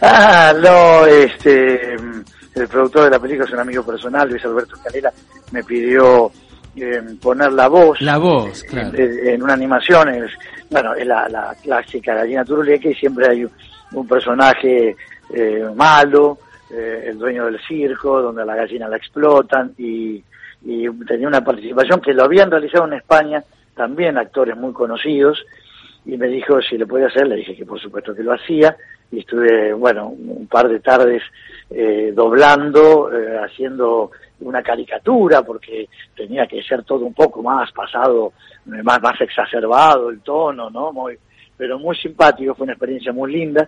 Ah, 0.02 0.54
no, 0.58 1.06
este, 1.06 1.94
el 1.94 2.68
productor 2.70 3.06
de 3.06 3.10
la 3.12 3.20
película 3.20 3.46
es 3.46 3.54
un 3.54 3.60
amigo 3.60 3.84
personal, 3.86 4.30
Luis 4.30 4.44
Alberto 4.46 4.76
Escalera, 4.76 5.12
me 5.52 5.64
pidió 5.64 6.32
eh, 6.76 7.02
poner 7.22 7.52
la 7.52 7.68
voz 7.68 8.00
La 8.02 8.18
voz, 8.18 8.64
claro. 8.64 8.98
en, 8.98 9.28
en 9.28 9.44
una 9.44 9.54
animación, 9.54 10.10
es, 10.10 10.32
bueno, 10.70 10.94
es 10.94 11.06
la, 11.06 11.28
la 11.28 11.56
clásica 11.62 12.16
gallina 12.16 12.46
turuleca 12.46 12.90
y 12.90 12.96
siempre 12.96 13.28
hay 13.28 13.44
un, 13.44 13.52
un 13.94 14.08
personaje 14.08 14.96
eh, 15.34 15.66
malo, 15.76 16.38
eh, 16.72 17.06
el 17.08 17.18
dueño 17.18 17.46
del 17.46 17.60
circo, 17.68 18.22
donde 18.22 18.44
a 18.44 18.46
la 18.46 18.56
gallina 18.56 18.88
la 18.88 18.98
explotan 18.98 19.74
y, 19.78 20.24
y 20.64 20.90
tenía 21.08 21.28
una 21.28 21.44
participación 21.44 22.00
que 22.02 22.14
lo 22.14 22.24
habían 22.24 22.52
realizado 22.52 22.86
en 22.86 22.94
España, 22.94 23.44
también 23.76 24.18
actores 24.18 24.56
muy 24.56 24.72
conocidos, 24.74 25.44
y 26.06 26.18
me 26.18 26.28
dijo 26.28 26.62
si 26.62 26.78
le 26.78 26.86
podía 26.86 27.08
hacer, 27.08 27.28
le 27.28 27.38
dije 27.38 27.56
que 27.56 27.66
por 27.66 27.80
supuesto 27.80 28.16
que 28.16 28.24
lo 28.24 28.34
hacía, 28.34 28.76
y 29.12 29.20
estuve, 29.20 29.74
bueno, 29.74 30.08
un 30.10 30.48
par 30.48 30.70
de 30.70 30.80
tardes 30.80 31.24
eh, 31.70 32.12
doblando, 32.14 33.12
eh, 33.12 33.38
haciendo 33.44 34.12
una 34.42 34.62
caricatura, 34.62 35.42
porque 35.42 35.90
tenía 36.16 36.46
que 36.46 36.62
ser 36.64 36.84
todo 36.84 37.06
un 37.06 37.14
poco 37.14 37.42
más 37.42 37.72
pasado, 37.72 38.34
eh, 38.68 38.84
más, 38.84 39.02
más 39.02 39.20
exacerbado 39.20 40.10
el 40.10 40.22
tono, 40.22 40.70
¿no? 40.70 40.94
Muy, 40.94 41.18
pero 41.58 41.80
muy 41.80 41.96
simpático, 41.98 42.54
fue 42.56 42.66
una 42.66 42.74
experiencia 42.74 43.12
muy 43.12 43.32
linda, 43.32 43.68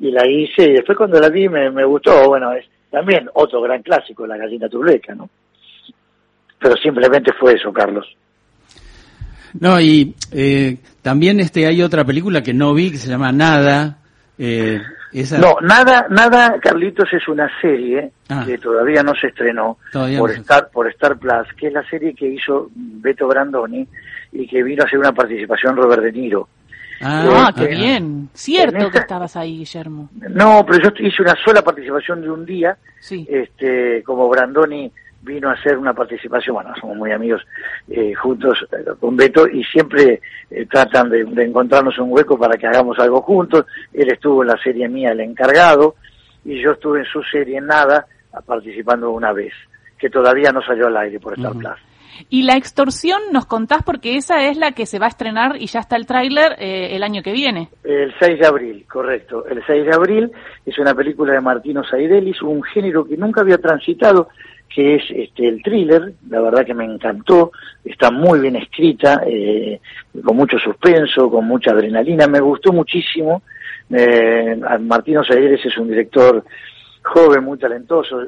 y 0.00 0.10
la 0.10 0.26
hice, 0.26 0.64
y 0.64 0.72
después 0.72 0.98
cuando 0.98 1.20
la 1.20 1.28
vi 1.28 1.48
me, 1.48 1.70
me 1.70 1.84
gustó, 1.84 2.28
bueno, 2.28 2.52
es 2.52 2.66
también 2.90 3.28
otro 3.34 3.62
gran 3.62 3.82
clásico, 3.82 4.26
La 4.26 4.36
gallina 4.36 4.68
turleca, 4.68 5.14
¿no? 5.14 5.30
Pero 6.58 6.76
simplemente 6.76 7.32
fue 7.32 7.54
eso, 7.54 7.72
Carlos. 7.72 8.06
No, 9.58 9.80
y 9.80 10.14
eh, 10.30 10.76
también 11.02 11.40
este 11.40 11.66
hay 11.66 11.82
otra 11.82 12.04
película 12.04 12.42
que 12.42 12.54
no 12.54 12.72
vi 12.74 12.90
que 12.90 12.98
se 12.98 13.08
llama 13.10 13.32
Nada. 13.32 13.98
Eh, 14.38 14.80
esa, 15.12 15.38
No, 15.38 15.56
nada, 15.60 16.06
nada, 16.08 16.58
Carlitos, 16.60 17.12
es 17.12 17.28
una 17.28 17.48
serie 17.60 18.10
Ah. 18.30 18.44
que 18.46 18.56
todavía 18.56 19.02
no 19.02 19.14
se 19.14 19.26
estrenó 19.26 19.76
Todavía 19.92 20.18
por 20.18 20.30
no 20.30 20.34
se- 20.36 20.40
Star, 20.40 20.70
por 20.72 20.88
Star 20.88 21.18
Plus, 21.18 21.46
que 21.58 21.66
es 21.66 21.72
la 21.72 21.86
serie 21.88 22.14
que 22.14 22.26
hizo 22.28 22.70
Beto 22.74 23.28
Brandoni 23.28 23.86
y 24.32 24.46
que 24.48 24.62
vino 24.62 24.82
a 24.82 24.86
hacer 24.86 24.98
una 24.98 25.12
participación 25.12 25.76
Robert 25.76 26.02
De 26.02 26.12
Niro. 26.12 26.48
Ah, 27.02 27.50
Eh, 27.50 27.60
qué 27.60 27.64
eh, 27.74 27.76
bien. 27.76 28.28
Cierto 28.32 28.90
que 28.90 28.98
estabas 28.98 29.36
ahí, 29.36 29.58
Guillermo. 29.58 30.08
No, 30.30 30.64
pero 30.66 30.78
yo 30.84 31.06
hice 31.06 31.20
una 31.22 31.34
sola 31.44 31.60
participación 31.62 32.22
de 32.22 32.30
un 32.30 32.46
día, 32.46 32.76
Sí. 33.00 33.26
este, 33.28 34.02
como 34.04 34.28
Brandoni 34.28 34.90
vino 35.22 35.48
a 35.48 35.52
hacer 35.52 35.78
una 35.78 35.94
participación, 35.94 36.54
bueno, 36.54 36.72
somos 36.80 36.96
muy 36.96 37.12
amigos 37.12 37.42
eh, 37.88 38.12
juntos 38.14 38.66
eh, 38.72 38.84
con 38.98 39.16
Beto 39.16 39.46
y 39.48 39.62
siempre 39.64 40.20
eh, 40.50 40.66
tratan 40.66 41.08
de, 41.08 41.24
de 41.24 41.44
encontrarnos 41.44 41.96
un 41.98 42.12
hueco 42.12 42.36
para 42.36 42.56
que 42.56 42.66
hagamos 42.66 42.98
algo 42.98 43.22
juntos. 43.22 43.64
Él 43.92 44.10
estuvo 44.10 44.42
en 44.42 44.48
la 44.48 44.58
serie 44.62 44.88
mía, 44.88 45.12
El 45.12 45.20
Encargado, 45.20 45.94
y 46.44 46.60
yo 46.60 46.72
estuve 46.72 47.00
en 47.00 47.06
su 47.06 47.22
serie 47.22 47.60
Nada, 47.60 48.06
participando 48.44 49.10
una 49.10 49.32
vez, 49.32 49.52
que 49.98 50.10
todavía 50.10 50.50
no 50.52 50.60
salió 50.62 50.88
al 50.88 50.96
aire 50.96 51.20
por 51.20 51.34
Star 51.34 51.52
Ujú. 51.52 51.60
Plus. 51.60 51.78
Y 52.28 52.42
la 52.42 52.56
extorsión 52.56 53.20
nos 53.32 53.46
contás 53.46 53.82
porque 53.82 54.16
esa 54.16 54.46
es 54.48 54.56
la 54.56 54.72
que 54.72 54.86
se 54.86 54.98
va 54.98 55.06
a 55.06 55.08
estrenar 55.08 55.56
y 55.60 55.66
ya 55.66 55.80
está 55.80 55.96
el 55.96 56.06
tráiler 56.06 56.52
eh, 56.58 56.94
el 56.94 57.02
año 57.02 57.22
que 57.22 57.32
viene. 57.32 57.68
El 57.84 58.12
6 58.18 58.38
de 58.38 58.46
abril, 58.46 58.86
correcto. 58.90 59.46
El 59.46 59.64
6 59.66 59.86
de 59.86 59.94
abril 59.94 60.32
es 60.64 60.78
una 60.78 60.94
película 60.94 61.32
de 61.32 61.40
Martino 61.40 61.82
Saidelis, 61.84 62.42
un 62.42 62.62
género 62.62 63.04
que 63.04 63.16
nunca 63.16 63.40
había 63.40 63.58
transitado, 63.58 64.28
que 64.74 64.96
es 64.96 65.02
este 65.10 65.48
el 65.48 65.62
thriller. 65.62 66.12
La 66.28 66.40
verdad 66.40 66.64
que 66.64 66.74
me 66.74 66.84
encantó. 66.84 67.52
Está 67.84 68.10
muy 68.10 68.40
bien 68.40 68.56
escrita, 68.56 69.22
eh, 69.26 69.80
con 70.24 70.36
mucho 70.36 70.58
suspenso, 70.58 71.30
con 71.30 71.46
mucha 71.46 71.72
adrenalina. 71.72 72.26
Me 72.26 72.40
gustó 72.40 72.72
muchísimo. 72.72 73.42
Eh, 73.90 74.58
Martino 74.80 75.22
Saidelis 75.22 75.64
es 75.64 75.76
un 75.76 75.88
director 75.88 76.44
joven, 77.02 77.44
muy 77.44 77.58
talentoso. 77.58 78.20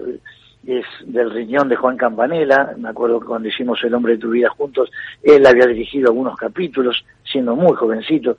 Es 0.67 0.85
del 1.05 1.31
riñón 1.31 1.69
de 1.69 1.77
Juan 1.77 1.97
Campanella. 1.97 2.75
Me 2.79 2.89
acuerdo 2.89 3.21
que 3.21 3.27
cuando 3.27 3.49
hicimos 3.49 3.83
El 3.85 3.95
hombre 3.95 4.15
de 4.15 4.19
tu 4.19 4.31
vida 4.31 4.49
juntos, 4.51 4.91
él 5.23 5.47
había 5.47 5.67
dirigido 5.67 6.09
algunos 6.09 6.37
capítulos, 6.37 7.05
siendo 7.23 7.55
muy 7.55 7.75
jovencito 7.77 8.37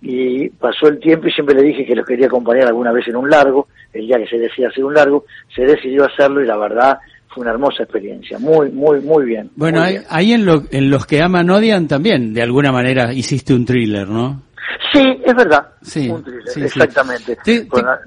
y 0.00 0.48
pasó 0.50 0.88
el 0.88 0.98
tiempo 0.98 1.26
y 1.26 1.32
siempre 1.32 1.54
le 1.54 1.62
dije 1.62 1.84
que 1.84 1.96
los 1.96 2.06
quería 2.06 2.26
acompañar 2.26 2.66
alguna 2.66 2.92
vez 2.92 3.08
en 3.08 3.16
un 3.16 3.30
largo, 3.30 3.68
el 3.92 4.06
día 4.06 4.18
que 4.18 4.26
se 4.26 4.38
decía 4.38 4.68
hacer 4.68 4.84
un 4.84 4.94
largo, 4.94 5.24
se 5.54 5.62
decidió 5.62 6.04
hacerlo 6.04 6.42
y 6.42 6.46
la 6.46 6.56
verdad 6.56 6.98
fue 7.36 7.42
una 7.42 7.50
hermosa 7.50 7.82
experiencia, 7.82 8.38
muy, 8.38 8.70
muy, 8.72 8.98
muy 9.00 9.26
bien. 9.26 9.50
Bueno, 9.56 9.80
muy 9.80 9.86
ahí, 9.88 9.92
bien. 9.94 10.04
ahí 10.08 10.32
en, 10.32 10.46
lo- 10.46 10.62
en 10.70 10.88
los 10.90 11.04
que 11.06 11.20
aman 11.20 11.50
odian 11.50 11.86
también, 11.86 12.32
de 12.32 12.40
alguna 12.42 12.72
manera 12.72 13.12
hiciste 13.12 13.52
un 13.52 13.66
thriller, 13.66 14.08
¿no? 14.08 14.40
Sí, 14.92 15.02
es 15.22 15.34
verdad, 15.34 15.66
Sí, 15.82 16.08
un 16.08 16.24
thriller, 16.24 16.42
sí, 16.48 16.60
sí. 16.60 16.66
exactamente. 16.66 17.36
Te- 17.44 17.68
Con 17.68 17.80
te- 17.82 17.86
la- 17.86 18.00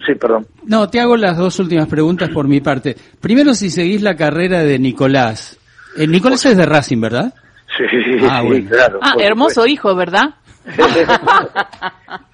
Sí, 0.06 0.14
perdón. 0.16 0.46
No, 0.64 0.88
te 0.90 0.98
hago 1.00 1.16
las 1.16 1.36
dos 1.38 1.58
últimas 1.60 1.86
preguntas 1.86 2.28
por 2.30 2.48
mi 2.48 2.60
parte. 2.60 2.96
Primero, 3.20 3.54
si 3.54 3.70
seguís 3.70 4.02
la 4.02 4.16
carrera 4.16 4.64
de 4.64 4.78
Nicolás. 4.80 5.58
Eh, 5.96 6.06
Nicolás 6.08 6.44
es 6.46 6.56
de 6.56 6.66
Racing, 6.66 7.00
¿verdad? 7.00 7.32
Sí, 7.76 7.84
Ah, 8.28 8.40
sí, 8.42 8.46
bueno. 8.48 8.70
claro. 8.70 8.98
Ah, 9.02 9.14
hermoso 9.20 9.64
hijo, 9.66 9.94
¿verdad? 9.94 10.34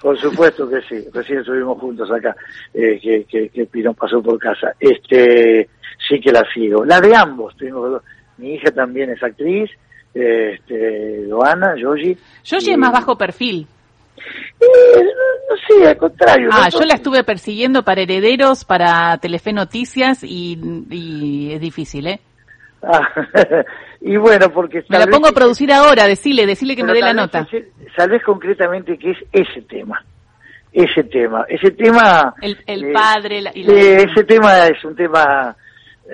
Por 0.01 0.19
supuesto 0.19 0.69
que 0.69 0.81
sí, 0.89 1.05
recién 1.13 1.41
estuvimos 1.41 1.79
juntos 1.79 2.11
acá, 2.11 2.35
eh, 2.75 2.99
que, 3.03 3.25
que, 3.29 3.49
que 3.51 3.67
Pirón 3.67 3.95
pasó 3.95 4.23
por 4.23 4.39
casa. 4.39 4.73
Este, 4.81 5.69
sí 6.09 6.21
que 6.21 6.33
la 6.33 6.45
sigo. 6.53 6.85
La 6.85 7.01
de 7.01 7.15
ambos, 7.15 7.57
tuvimos 7.57 7.91
dos. 7.91 8.03
mi 8.39 8.55
hija 8.55 8.71
también 8.71 9.11
es 9.11 9.23
actriz, 9.23 9.71
este, 10.15 11.27
Joana. 11.31 11.75
Yoshi 11.77 12.17
y- 12.71 12.73
es 12.73 12.79
más 12.79 12.93
bajo 12.93 13.17
perfil. 13.17 13.67
Eh, 14.61 15.03
no 15.51 15.57
sé, 15.77 15.89
al 15.89 15.97
contrario. 15.97 16.49
Ah, 16.53 16.69
¿no? 16.73 16.79
yo 16.81 16.85
la 16.87 16.95
estuve 16.95 17.25
persiguiendo 17.25 17.83
para 17.83 18.03
Herederos, 18.03 18.65
para 18.65 19.17
Telefe 19.19 19.53
Noticias 19.53 20.23
y, 20.23 20.59
y 20.91 21.53
es 21.53 21.61
difícil, 21.61 22.07
¿eh? 22.07 22.21
Ah, 22.83 23.01
y 24.01 24.17
bueno, 24.17 24.51
porque... 24.53 24.85
Me 24.89 24.99
la 24.99 25.07
pongo 25.07 25.27
a 25.27 25.31
que- 25.31 25.37
producir 25.37 25.73
ahora, 25.73 26.07
decile, 26.07 26.47
decile 26.47 26.77
que 26.77 26.85
me 26.85 26.93
dé 26.93 27.01
la 27.01 27.13
nota. 27.15 27.47
vez 28.09 28.23
concretamente 28.25 28.99
que 28.99 29.13
es 29.13 29.19
ese 29.33 29.63
tema. 29.63 30.05
Ese 30.73 31.05
tema. 31.05 31.45
Ese 31.49 31.71
tema... 31.73 32.35
El, 32.41 32.59
el 32.67 32.85
eh, 32.87 32.93
padre 32.93 33.43
la- 33.43 33.53
y 33.55 33.63
la... 33.65 33.73
Eh, 33.73 34.07
ese 34.11 34.25
tema 34.25 34.67
es 34.67 34.83
un 34.85 34.95
tema 34.97 35.55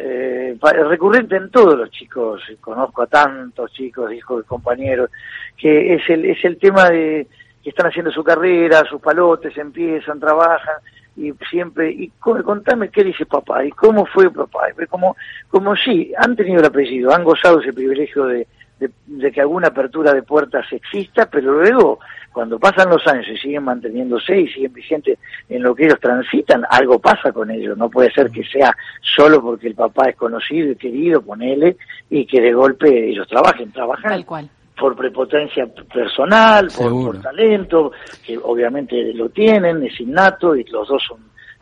eh, 0.01 0.57
recurrente 0.89 1.37
en 1.37 1.51
todos 1.51 1.77
los 1.79 1.91
chicos, 1.91 2.43
conozco 2.61 3.03
a 3.03 3.07
tantos 3.07 3.73
chicos, 3.73 4.13
hijos, 4.13 4.45
compañeros, 4.47 5.11
que 5.57 5.95
es 5.95 6.09
el, 6.09 6.25
es 6.25 6.45
el 6.45 6.59
tema 6.59 6.89
de 6.89 7.27
que 7.63 7.71
están 7.71 7.87
haciendo 7.87 8.11
su 8.13 8.23
carrera, 8.23 8.85
sus 8.85 9.01
palotes, 9.01 9.57
empiezan, 9.59 10.21
trabajan, 10.21 10.77
y 11.17 11.33
siempre, 11.51 11.91
y 11.91 12.09
co- 12.21 12.43
contame 12.45 12.91
qué 12.91 13.03
dice 13.03 13.27
papá, 13.27 13.65
y 13.65 13.71
cómo 13.71 14.07
fue 14.07 14.31
papá, 14.31 14.69
y 14.71 14.87
como, 14.87 15.17
como 15.49 15.75
sí, 15.75 16.13
han 16.17 16.37
tenido 16.37 16.61
el 16.61 16.67
apellido, 16.67 17.13
han 17.13 17.25
gozado 17.25 17.61
ese 17.61 17.73
privilegio 17.73 18.27
de, 18.27 18.47
de, 18.79 18.91
de 19.07 19.33
que 19.33 19.41
alguna 19.41 19.69
apertura 19.69 20.13
de 20.13 20.23
puertas 20.23 20.67
exista, 20.73 21.29
pero 21.31 21.53
luego, 21.53 21.99
cuando 22.33 22.59
pasan 22.59 22.91
los 22.91 23.07
años 23.07 23.27
y 23.29 23.37
siguen 23.37 23.65
manteniéndose 23.65 24.41
y 24.41 24.49
siguen 24.49 24.73
vigentes 24.73 25.19
en 25.49 25.63
lo 25.63 25.75
que 25.75 25.87
ellos 25.87 26.01
transitan, 26.01 26.63
algo 26.71 26.99
pasa 26.99 27.33
con 27.33 27.51
ellos. 27.51 27.77
No 27.77 27.91
puede 27.91 28.13
ser 28.13 28.31
que 28.31 28.45
sea 28.45 28.77
solo 29.01 29.43
porque 29.43 29.69
el 29.69 29.75
papá 29.75 30.11
es 30.11 30.17
conocido 30.17 30.71
y 30.71 30.77
querido, 30.77 31.23
ponele, 31.23 31.77
y 32.11 32.27
que 32.27 32.41
de 32.41 32.53
golpe 32.53 33.11
ellos 33.11 33.27
trabajen. 33.27 33.73
Trabajan 33.73 34.11
Tal 34.11 34.27
cual. 34.27 34.49
por 34.79 34.95
prepotencia 34.95 35.67
personal, 35.67 36.69
por, 36.77 37.21
talento, 37.21 37.93
que 38.25 38.39
obviamente 38.39 39.13
lo 39.15 39.31
tienen, 39.31 39.83
es 39.83 40.01
innato, 40.01 40.55
y 40.55 40.65
los 40.65 40.87
dos 40.87 41.03
son 41.03 41.19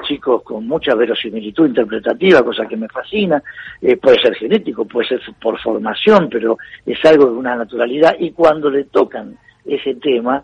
chicos 0.07 0.43
con 0.43 0.67
mucha 0.67 0.95
verosimilitud 0.95 1.67
interpretativa, 1.67 2.43
cosa 2.43 2.67
que 2.67 2.77
me 2.77 2.89
fascina, 2.89 3.43
Eh, 3.81 3.97
puede 3.97 4.21
ser 4.21 4.35
genético, 4.35 4.85
puede 4.85 5.09
ser 5.09 5.21
por 5.41 5.59
formación, 5.61 6.29
pero 6.31 6.59
es 6.85 7.03
algo 7.05 7.27
de 7.27 7.33
una 7.33 7.57
naturalidad, 7.57 8.17
y 8.19 8.31
cuando 8.33 8.71
le 8.71 8.85
tocan 8.85 9.37
ese 9.65 9.95
tema 9.97 10.43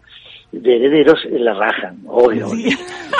de 0.50 0.76
herederos, 0.76 1.24
eh, 1.24 1.38
la 1.38 1.54
rajan, 1.54 1.98
obvio. 2.06 2.46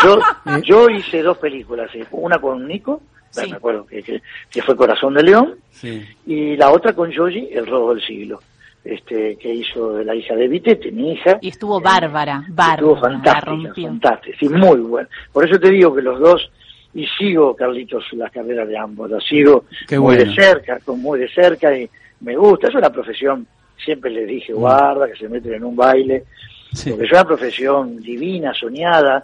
Yo, 0.05 0.19
yo 0.63 0.89
hice 0.91 1.23
dos 1.23 1.39
películas, 1.39 1.91
eh, 1.95 2.05
una 2.13 2.39
con 2.39 2.67
Nico, 2.67 3.01
Sí. 3.31 3.49
me 3.51 3.57
acuerdo 3.57 3.87
que, 3.87 4.03
que, 4.03 4.21
que 4.51 4.61
fue 4.61 4.77
Corazón 4.77 5.15
de 5.15 5.23
León, 5.23 5.55
Sí. 5.71 6.03
y 6.27 6.55
la 6.57 6.71
otra 6.71 6.93
con 6.93 7.11
Yogi, 7.11 7.49
El 7.51 7.67
robo 7.67 7.95
del 7.95 8.05
siglo, 8.05 8.41
este 8.85 9.37
que 9.37 9.55
hizo 9.55 9.93
de 9.95 10.05
la 10.05 10.15
hija 10.15 10.35
de 10.35 10.49
Vitete, 10.49 10.91
mi 10.91 11.13
hija. 11.13 11.39
Y 11.41 11.49
estuvo 11.49 11.81
bárbara, 11.81 12.45
bárbara. 12.49 12.75
Estuvo 12.75 12.95
la 12.97 13.01
fantástica, 13.01 13.75
fantástica, 13.89 14.37
sí, 14.41 14.49
muy 14.49 14.81
bueno. 14.81 15.09
Por 15.33 15.49
eso 15.49 15.59
te 15.61 15.71
digo 15.71 15.95
que 15.95 16.03
los 16.03 16.19
dos, 16.19 16.51
y 16.95 17.07
sigo, 17.19 17.55
Carlitos, 17.57 18.05
las 18.13 18.31
carreras 18.33 18.69
de 18.69 18.77
ambos, 18.77 19.11
las 19.11 19.25
sigo 19.25 19.65
Qué 19.89 19.99
muy 19.99 20.17
bueno. 20.17 20.31
de 20.31 20.35
cerca, 20.35 20.79
con 20.81 21.01
muy 21.01 21.19
de 21.21 21.29
cerca, 21.29 21.77
y 21.77 21.89
me 22.21 22.37
gusta, 22.37 22.69
es 22.69 22.75
una 22.75 22.91
profesión, 22.91 23.47
siempre 23.83 24.11
les 24.11 24.27
dije, 24.27 24.53
guarda, 24.53 25.07
que 25.09 25.17
se 25.17 25.29
meten 25.29 25.55
en 25.55 25.65
un 25.65 25.77
baile, 25.77 26.25
Mm. 26.73 26.75
Sí. 26.77 26.91
porque 26.91 27.05
es 27.05 27.13
una 27.13 27.25
profesión 27.25 28.01
divina, 28.01 28.55
soñada, 28.55 29.23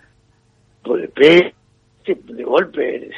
por- 0.82 1.08
pe- 1.10 1.54
de 2.06 2.42
golpe 2.44 3.10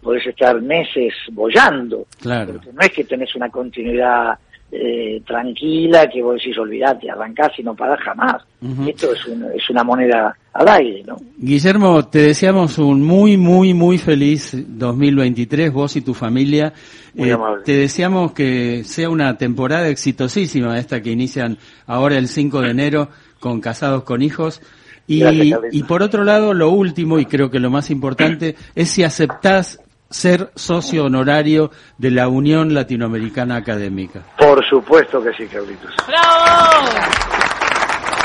podés 0.00 0.26
estar 0.26 0.60
meses 0.60 1.12
bollando, 1.32 2.06
Claro. 2.20 2.54
porque 2.54 2.72
no 2.72 2.80
es 2.80 2.90
que 2.92 3.04
tenés 3.04 3.34
una 3.36 3.48
continuidad 3.50 4.38
eh, 4.74 5.20
tranquila 5.26 6.08
que 6.08 6.22
vos 6.22 6.36
decís, 6.36 6.56
olvidate, 6.56 7.10
arrancás 7.10 7.50
y 7.58 7.62
no 7.62 7.74
parás 7.76 8.00
jamás. 8.00 8.42
Esto 8.86 9.12
es, 9.12 9.26
un- 9.26 9.44
es 9.54 9.68
una 9.68 9.84
moneda 9.84 10.34
al 10.54 10.68
aire, 10.68 11.02
¿no? 11.06 11.16
Guillermo, 11.36 12.06
te 12.08 12.20
deseamos 12.20 12.78
un 12.78 13.02
muy, 13.02 13.36
muy, 13.36 13.74
muy 13.74 13.98
feliz 13.98 14.54
2023, 14.56 15.72
vos 15.72 15.94
y 15.96 16.00
tu 16.00 16.14
familia. 16.14 16.72
Muy 17.14 17.28
Eh, 17.28 17.32
amable. 17.32 17.64
te 17.64 17.72
deseamos 17.76 18.32
que 18.32 18.82
sea 18.84 19.10
una 19.10 19.36
temporada 19.36 19.88
exitosísima 19.88 20.78
esta 20.78 21.02
que 21.02 21.10
inician 21.10 21.58
ahora 21.86 22.16
el 22.16 22.28
5 22.28 22.62
de 22.62 22.70
enero 22.70 23.08
con 23.40 23.60
Casados 23.60 24.04
con 24.04 24.22
Hijos. 24.22 24.62
Y, 25.06 25.20
Gracias, 25.20 25.60
y 25.72 25.82
por 25.82 26.02
otro 26.02 26.24
lado, 26.24 26.54
lo 26.54 26.70
último, 26.70 27.18
y 27.18 27.26
creo 27.26 27.50
que 27.50 27.58
lo 27.58 27.70
más 27.70 27.90
importante, 27.90 28.54
es 28.74 28.88
si 28.88 29.02
aceptás 29.04 29.80
ser 30.12 30.50
socio 30.54 31.04
honorario 31.06 31.70
de 31.98 32.10
la 32.10 32.28
Unión 32.28 32.74
Latinoamericana 32.74 33.56
Académica. 33.56 34.22
Por 34.38 34.64
supuesto 34.68 35.22
que 35.22 35.32
sí, 35.32 35.46
Carlitos. 35.46 35.94
¡Bravo! 36.06 36.88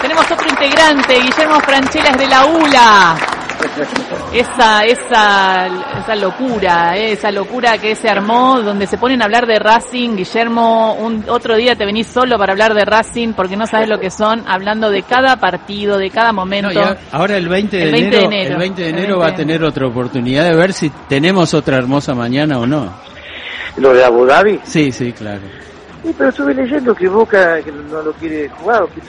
Tenemos 0.01 0.29
otro 0.31 0.47
integrante, 0.47 1.19
Guillermo 1.19 1.59
Franchelas 1.61 2.17
de 2.17 2.27
la 2.27 2.45
ULA. 2.45 3.36
Esa, 4.33 4.83
esa, 4.83 5.67
esa 5.99 6.15
locura, 6.15 6.97
eh, 6.97 7.13
esa 7.13 7.31
locura 7.31 7.77
que 7.77 7.95
se 7.95 8.09
armó, 8.09 8.61
donde 8.61 8.87
se 8.87 8.97
ponen 8.97 9.21
a 9.21 9.25
hablar 9.25 9.47
de 9.47 9.57
Racing. 9.59 10.15
Guillermo, 10.15 10.95
un, 10.95 11.25
otro 11.27 11.55
día 11.55 11.75
te 11.75 11.85
venís 11.85 12.07
solo 12.07 12.37
para 12.37 12.53
hablar 12.53 12.73
de 12.73 12.85
Racing 12.85 13.33
porque 13.33 13.55
no 13.55 13.65
sabes 13.65 13.87
lo 13.87 13.99
que 13.99 14.11
son, 14.11 14.43
hablando 14.47 14.89
de 14.89 15.03
cada 15.03 15.37
partido, 15.37 15.97
de 15.97 16.09
cada 16.09 16.33
momento. 16.33 16.73
No, 16.73 16.95
ahora 17.11 17.37
el 17.37 17.47
20 17.47 17.77
de, 17.77 17.83
El 17.83 17.91
20 17.91 18.09
de 18.09 18.23
enero, 18.23 18.31
enero. 18.31 18.53
el 18.53 18.59
20 18.59 18.81
de 18.81 18.89
El 18.89 18.95
enero 18.95 19.19
20 19.19 19.19
va 19.19 19.27
a 19.27 19.31
de 19.31 19.37
tener 19.37 19.63
otra 19.63 19.87
oportunidad 19.87 20.43
de 20.43 20.55
ver 20.55 20.73
si 20.73 20.89
tenemos 21.07 21.53
otra 21.53 21.77
hermosa 21.77 22.13
mañana 22.13 22.59
o 22.59 22.67
no. 22.67 22.91
Lo 23.77 23.93
de 23.93 24.03
Abu 24.03 24.25
Dhabi, 24.25 24.59
Sí, 24.63 24.91
sí, 24.91 25.13
claro. 25.13 25.66
Sí, 26.07 26.15
pero 26.17 26.29
estuve 26.29 26.53
leyendo 26.53 26.95
que 26.95 27.07
Boca 27.09 27.61
que 27.61 27.71
no 27.71 28.01
lo 28.01 28.13
quiere 28.13 28.49
jugar, 28.49 28.83
o 28.83 28.87
que, 28.87 29.01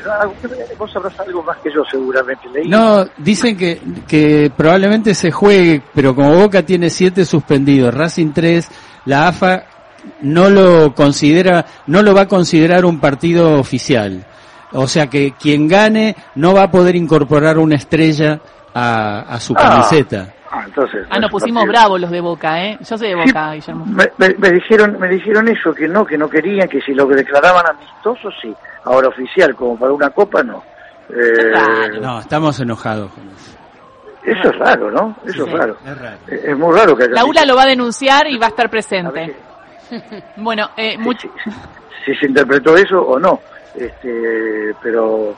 vos 0.77 0.93
sabrás 0.93 1.19
algo 1.21 1.43
más 1.43 1.57
que 1.59 1.71
yo 1.73 1.83
seguramente. 1.91 2.49
Leí. 2.53 2.69
No, 2.69 3.07
dicen 3.17 3.57
que, 3.57 3.81
que 4.07 4.51
probablemente 4.57 5.15
se 5.15 5.31
juegue, 5.31 5.83
pero 5.95 6.15
como 6.15 6.35
Boca 6.35 6.63
tiene 6.63 6.91
siete 6.91 7.25
suspendidos, 7.25 7.95
Racing 7.95 8.33
3, 8.33 8.69
la 9.07 9.29
AFA 9.29 9.65
no 10.23 10.51
lo 10.51 10.95
considera, 10.95 11.65
no 11.87 12.03
lo 12.03 12.15
va 12.15 12.23
a 12.23 12.29
considerar 12.29 12.85
un 12.85 13.01
partido 13.01 13.59
oficial. 13.59 14.25
O 14.73 14.87
sea 14.87 15.07
que 15.07 15.33
quien 15.33 15.67
gane 15.67 16.15
no 16.35 16.53
va 16.53 16.65
a 16.65 16.71
poder 16.71 16.95
incorporar 16.97 17.59
una 17.59 17.77
estrella 17.77 18.41
a, 18.75 19.21
a 19.21 19.41
su 19.41 19.55
Ah. 19.57 19.61
camiseta. 19.63 20.35
Ah, 20.51 20.63
entonces. 20.65 21.07
Ah, 21.11 21.19
nos 21.19 21.31
pusimos 21.31 21.63
partido. 21.65 21.81
bravos 21.81 22.01
los 22.01 22.11
de 22.11 22.21
Boca, 22.21 22.65
¿eh? 22.65 22.79
Yo 22.81 22.97
soy 22.99 23.09
de 23.09 23.15
Boca, 23.17 23.53
Guillermo. 23.53 23.85
Me, 23.87 24.11
me- 24.17 24.35
me 24.39 24.51
dijeron 24.51 24.99
me 24.99 25.09
dijeron 25.09 25.47
eso, 25.49 25.75
que 25.75 25.87
no, 25.89 26.05
que 26.07 26.17
no 26.17 26.29
querían, 26.29 26.69
que 26.69 26.81
si 26.81 26.95
lo 26.95 27.07
que 27.07 27.17
declaraban 27.17 27.65
amistoso, 27.69 28.31
sí. 28.41 28.55
Ahora 28.85 29.09
oficial, 29.09 29.55
como 29.55 29.79
para 29.79 29.93
una 29.93 30.11
copa, 30.11 30.43
no. 30.43 30.63
Eh. 31.11 31.99
No, 32.01 32.21
estamos 32.21 32.59
enojados 32.61 33.11
con 33.13 33.25
eso. 33.29 33.57
eso 34.25 34.51
es 34.51 34.59
raro, 34.59 34.91
¿no? 34.91 35.17
Eso 35.27 35.45
Sí. 35.45 35.51
es 35.51 35.59
raro. 35.59 35.77
Es 35.85 35.99
raro. 35.99 36.17
Eh, 36.29 36.43
Es 36.49 36.57
muy 36.59 36.75
raro 36.77 36.97
que 36.97 37.05
haya... 37.05 37.13
La 37.13 37.25
ULA 37.25 37.45
lo 37.45 37.57
va 37.57 37.63
a 37.63 37.67
denunciar 37.67 38.27
y 38.29 38.39
va 38.39 38.47
a 38.47 38.51
estar 38.51 38.67
A 38.67 38.71
presente. 38.71 39.37
Bueno, 40.37 40.71
eh, 40.77 40.93
si- 40.93 40.99
mucho... 40.99 41.29
si, 41.45 41.51
si 42.13 42.15
se 42.21 42.27
interpretó 42.27 42.75
eso 42.77 43.01
o 43.01 43.19
no. 43.19 43.41
Este, 43.75 44.75
pero 44.83 45.35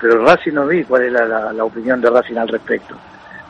pero 0.00 0.24
Racing 0.24 0.52
no 0.52 0.66
vi 0.66 0.84
cuál 0.84 1.04
es 1.04 1.12
la, 1.12 1.24
la- 1.26 1.52
la 1.52 1.64
opinión 1.64 2.00
de 2.00 2.10
Racing 2.10 2.36
al 2.36 2.48
respecto. 2.48 2.94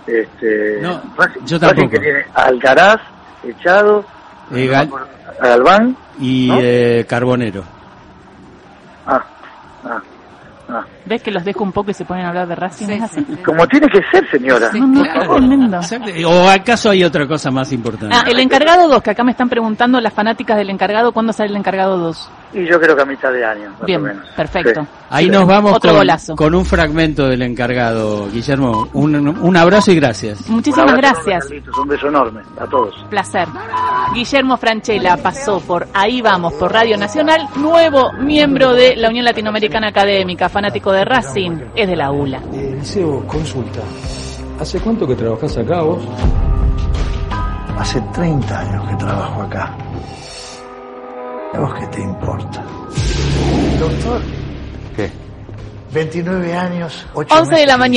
Este, 0.06 0.78
No, 0.82 1.00
Racing, 1.16 1.40
yo 1.46 1.58
Racing 1.58 1.58
tampoco. 1.60 1.90
que 1.90 1.98
tiene 1.98 2.24
a 2.34 2.42
Alcaraz 2.44 2.96
echado, 3.42 4.04
Eh, 4.52 4.66
Gal- 4.68 4.90
Galván, 5.40 5.96
Y 6.20 6.48
¿No? 6.48 6.58
eh, 6.60 7.06
Carbonero. 7.08 7.64
ah, 9.06 9.24
ah, 9.84 10.00
ah. 10.68 10.84
¿Ves 11.06 11.22
que 11.22 11.30
los 11.30 11.44
dejo 11.44 11.64
un 11.64 11.72
poco 11.72 11.90
y 11.90 11.94
se 11.94 12.04
ponen 12.04 12.24
a 12.24 12.28
hablar 12.28 12.46
de 12.48 12.54
Racing? 12.54 12.86
Sí, 12.86 12.92
¿Es 12.92 13.02
así? 13.02 13.24
sí, 13.26 13.34
sí. 13.36 13.42
Como 13.42 13.66
tiene 13.66 13.88
que 13.88 14.00
ser, 14.12 14.28
señora. 14.30 14.70
No, 14.74 14.86
no, 14.86 15.02
claro. 15.02 15.36
¿O 16.28 16.48
acaso 16.48 16.90
hay 16.90 17.02
otra 17.04 17.26
cosa 17.26 17.50
más 17.50 17.72
importante? 17.72 18.14
Ah, 18.16 18.24
el 18.28 18.38
encargado 18.40 18.88
2, 18.88 19.02
que 19.02 19.10
acá 19.10 19.24
me 19.24 19.32
están 19.32 19.48
preguntando 19.48 20.00
las 20.00 20.12
fanáticas 20.12 20.56
del 20.56 20.70
encargado, 20.70 21.12
¿cuándo 21.12 21.32
sale 21.32 21.50
el 21.50 21.56
encargado 21.56 21.98
2? 21.98 22.30
Y 22.52 22.64
yo 22.66 22.80
creo 22.80 22.94
que 22.94 23.02
a 23.02 23.04
mitad 23.04 23.32
de 23.32 23.44
año, 23.44 23.70
más 23.70 23.84
Bien, 23.84 24.00
o 24.00 24.04
menos. 24.04 24.28
perfecto. 24.36 24.82
Sí. 24.82 24.88
Ahí 25.10 25.28
nos 25.28 25.44
vamos 25.46 25.72
Otro 25.72 25.90
con, 25.90 25.98
golazo. 25.98 26.36
con 26.36 26.54
un 26.54 26.64
fragmento 26.64 27.26
del 27.26 27.42
encargado, 27.42 28.28
Guillermo. 28.30 28.88
Un, 28.92 29.14
un 29.26 29.56
abrazo 29.56 29.90
y 29.90 29.96
gracias. 29.96 30.48
Muchísimas 30.48 30.92
Un 30.92 30.96
gracias. 30.98 31.50
enorme, 31.50 31.70
Un 31.82 31.88
beso 31.88 32.08
enorme 32.08 32.42
a 32.60 32.66
todos. 32.66 32.94
Placer. 33.10 33.48
Guillermo 34.14 34.56
Franchella 34.56 35.16
pasó 35.16 35.58
por 35.60 35.88
Ahí 35.94 36.22
Vamos, 36.22 36.52
por 36.54 36.72
Radio 36.72 36.96
Nacional, 36.96 37.48
nuevo 37.56 38.12
miembro 38.20 38.72
de 38.72 38.94
la 38.96 39.08
Unión 39.08 39.24
Latinoamericana 39.24 39.88
Académica, 39.88 40.48
fanático 40.48 40.92
de 40.92 41.04
Racing, 41.04 41.58
es 41.74 41.88
de 41.88 41.96
la 41.96 42.12
ULA. 42.12 42.38
Eh, 42.52 42.76
Liceo, 42.78 43.26
consulta. 43.26 43.80
¿Hace 44.60 44.78
cuánto 44.78 45.06
que 45.08 45.16
trabajás 45.16 45.56
acá 45.56 45.80
vos? 45.82 46.04
Hace 47.78 48.00
30 48.14 48.60
años 48.60 48.88
que 48.88 48.94
trabajo 48.96 49.42
acá. 49.42 49.76
¿A 51.54 51.60
vos 51.60 51.74
qué 51.78 51.86
te 51.86 52.00
importa? 52.00 52.64
Doctor. 53.78 54.20
¿Qué? 54.96 55.10
29 55.92 56.52
años, 56.52 57.06
8 57.14 57.32
11 57.32 57.54
de 57.54 57.66
la 57.66 57.76
mañana. 57.76 57.92